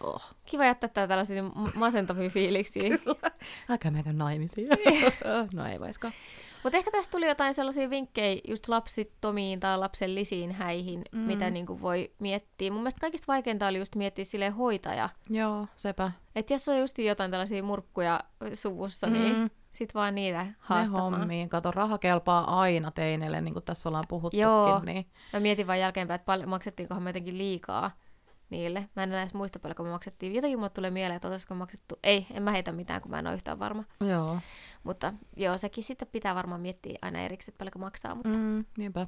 Oh. 0.00 0.34
kiva 0.46 0.64
jättää 0.64 0.88
tää 0.88 1.06
tällaisia 1.06 1.42
m- 1.42 1.50
masentavia 1.74 2.30
fiiliksiä. 2.30 2.98
Älkää 3.68 3.90
menkö 3.90 4.12
naimisiin. 4.12 4.68
no 5.54 5.66
ei 5.66 5.80
vaiskaan. 5.80 6.12
Mutta 6.64 6.76
ehkä 6.78 6.90
tästä 6.90 7.10
tuli 7.10 7.26
jotain 7.26 7.54
sellaisia 7.54 7.90
vinkkejä 7.90 8.40
just 8.48 8.68
lapsittomiin 8.68 9.60
tai 9.60 9.78
lapsellisiin 9.78 10.52
häihin, 10.52 11.02
Mm. 11.12 11.18
mitä 11.18 11.50
niinku 11.50 11.80
voi 11.80 12.10
miettiä. 12.18 12.70
Mun 12.70 12.80
mielestä 12.80 13.00
kaikista 13.00 13.26
vaikeinta 13.28 13.66
oli 13.66 13.78
just 13.78 13.94
miettiä 13.96 14.24
sille 14.24 14.48
hoitaja. 14.48 15.08
Joo, 15.30 15.66
sepä. 15.76 16.12
Että 16.36 16.54
jos 16.54 16.68
on 16.68 16.78
just 16.78 16.98
jotain 16.98 17.30
tällaisia 17.30 17.62
murkkuja 17.62 18.20
suvussa, 18.54 19.06
mm. 19.06 19.12
niin 19.12 19.36
Mm. 19.36 19.50
sit 19.72 19.94
vaan 19.94 20.14
niitä 20.14 20.44
Ne 20.44 20.54
haastamaan. 20.58 21.18
hommiin. 21.18 21.48
Kato, 21.48 21.70
raha 21.70 21.98
kelpaa 21.98 22.60
aina 22.60 22.90
teineille, 22.90 23.40
niin 23.40 23.54
kuin 23.54 23.64
tässä 23.64 23.88
ollaan 23.88 24.04
puhuttukin. 24.08 24.40
Joo. 24.40 24.80
Niin. 24.86 25.06
Mä 25.32 25.40
mietin 25.40 25.66
vaan 25.66 25.80
jälkeenpäin, 25.80 26.16
että 26.16 26.26
paljon, 26.26 26.48
maksettiinkohan 26.48 27.02
me 27.02 27.08
jotenkin 27.10 27.38
liikaa 27.38 27.90
niille. 28.50 28.88
Mä 28.96 29.02
en 29.02 29.08
enää 29.12 29.22
edes 29.22 29.34
muista 29.34 29.58
paljonko 29.58 29.82
me 29.82 29.90
maksettiin. 29.90 30.34
Jotenkin 30.34 30.58
mulle 30.58 30.70
tulee 30.70 30.90
mieleen, 30.90 31.16
että 31.16 31.28
olisiko 31.28 31.54
maksettu. 31.54 31.98
Ei, 32.02 32.26
en 32.34 32.42
mä 32.42 32.50
heitä 32.50 32.72
mitään, 32.72 33.00
kun 33.02 33.10
mä 33.10 33.18
en 33.18 33.26
ole 33.26 33.34
yhtään 33.34 33.58
varma. 33.58 33.84
Joo. 34.00 34.38
Mutta 34.84 35.12
joo, 35.36 35.58
sekin 35.58 35.84
sitten 35.84 36.08
pitää 36.12 36.34
varmaan 36.34 36.60
miettiä 36.60 36.98
aina 37.02 37.20
erikseen, 37.20 37.52
että 37.52 37.58
paljonko 37.58 37.78
maksaa. 37.78 38.14
Mutta 38.14 38.28
Mm, 38.38 38.64
niinpä. 38.78 39.06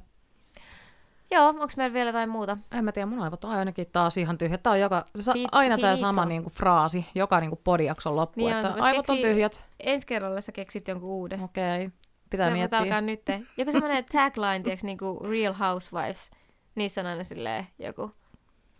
joo, 1.31 1.47
onko 1.47 1.67
meillä 1.77 1.93
vielä 1.93 2.09
jotain 2.09 2.29
muuta? 2.29 2.57
En 2.71 2.85
mä 2.85 2.91
tiedä, 2.91 3.05
mun 3.05 3.19
aivot 3.19 3.43
on 3.45 3.51
ainakin 3.51 3.87
taas 3.91 4.17
ihan 4.17 4.37
tyhjät. 4.37 4.63
Tää 4.63 4.73
on 4.73 4.79
joka, 4.79 5.05
sa, 5.21 5.33
aina 5.51 5.77
tämä 5.77 5.95
sama 5.95 6.25
niinku, 6.25 6.49
fraasi, 6.49 7.05
joka 7.15 7.39
niinku, 7.39 7.61
podijakson 7.63 8.15
loppu, 8.15 8.39
Niin 8.45 8.53
on, 8.55 8.59
että 8.59 8.69
voisit 8.69 8.83
aivot 8.85 9.09
on 9.09 9.15
keksiä- 9.15 9.29
tyhjät. 9.31 9.65
Ensi 9.79 10.07
kerralla 10.07 10.41
sä 10.41 10.51
keksit 10.51 10.87
jonkun 10.87 11.09
uuden. 11.09 11.43
Okei, 11.43 11.85
okay. 11.85 11.97
pitää 12.29 12.47
se 12.47 12.53
miettiä. 12.53 12.79
alkaa 12.79 13.01
nyt. 13.01 13.21
Joku 13.57 13.71
semmoinen 13.71 14.05
tagline, 14.05 14.59
tiiäks, 14.63 14.83
niinku 14.83 15.25
Real 15.29 15.53
Housewives. 15.53 16.31
Niissä 16.75 17.01
on 17.01 17.07
aina 17.07 17.23
silleen 17.23 17.67
joku. 17.79 18.11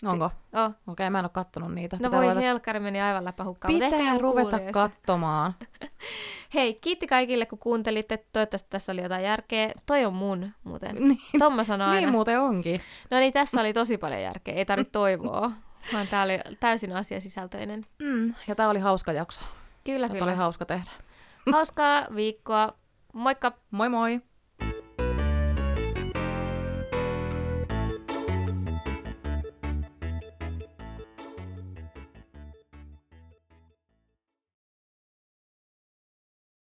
Onko? 0.06 0.26
Oh. 0.54 0.72
Okei, 0.88 1.10
mä 1.10 1.20
en 1.20 1.26
ole 1.26 1.30
kattonut 1.34 1.74
niitä. 1.74 1.96
No 1.96 2.00
Pitää 2.00 2.12
voi 2.12 2.22
ruveta, 2.22 2.40
helkkari 2.40 2.80
meni 2.80 3.02
aivan 3.02 3.26
läpähukkaan. 3.26 3.74
ehkä 3.74 3.98
pitää 3.98 4.14
joku 4.14 4.22
ruveta 4.22 4.60
katsomaan. 4.72 5.54
Hei, 6.54 6.74
kiitti 6.74 7.08
kaikille, 7.08 7.46
kun 7.46 7.60
kuuntelitte. 7.60 8.18
Toivottavasti 8.34 8.70
tässä 8.70 8.92
oli 8.92 9.04
jotain 9.04 9.24
järkeä. 9.24 9.72
Toi 9.86 10.06
on 10.06 10.14
mun, 10.14 10.52
muuten. 10.64 10.96
Niin, 11.08 11.20
Tom 11.40 11.54
mä 11.56 11.64
sanon 11.64 11.88
aina. 11.88 12.00
niin 12.02 12.12
muuten 12.12 12.42
onkin. 12.42 12.80
No 13.12 13.18
niin, 13.20 13.34
tässä 13.34 13.62
oli 13.62 13.74
tosi 13.74 13.98
paljon 13.98 14.22
järkeä. 14.22 14.54
Ei 14.54 14.66
tarvitse 14.66 14.92
toivoa. 15.00 15.52
Vaan 15.94 16.08
tää 16.08 16.24
oli 16.24 16.40
täysin 16.60 16.96
asiasisältöinen. 16.96 17.86
Mm. 18.02 18.34
Ja 18.48 18.56
tää 18.56 18.70
oli 18.70 18.80
hauska 18.80 19.12
jakso. 19.14 19.42
Kyllä, 19.84 20.08
Tätä 20.08 20.20
kyllä. 20.20 20.32
oli 20.32 20.38
hauska 20.38 20.66
tehdä. 20.66 20.92
Hauskaa 21.52 22.06
viikkoa. 22.16 22.74
Moikka! 23.14 23.52
Moi 23.72 23.90
moi! 23.90 24.22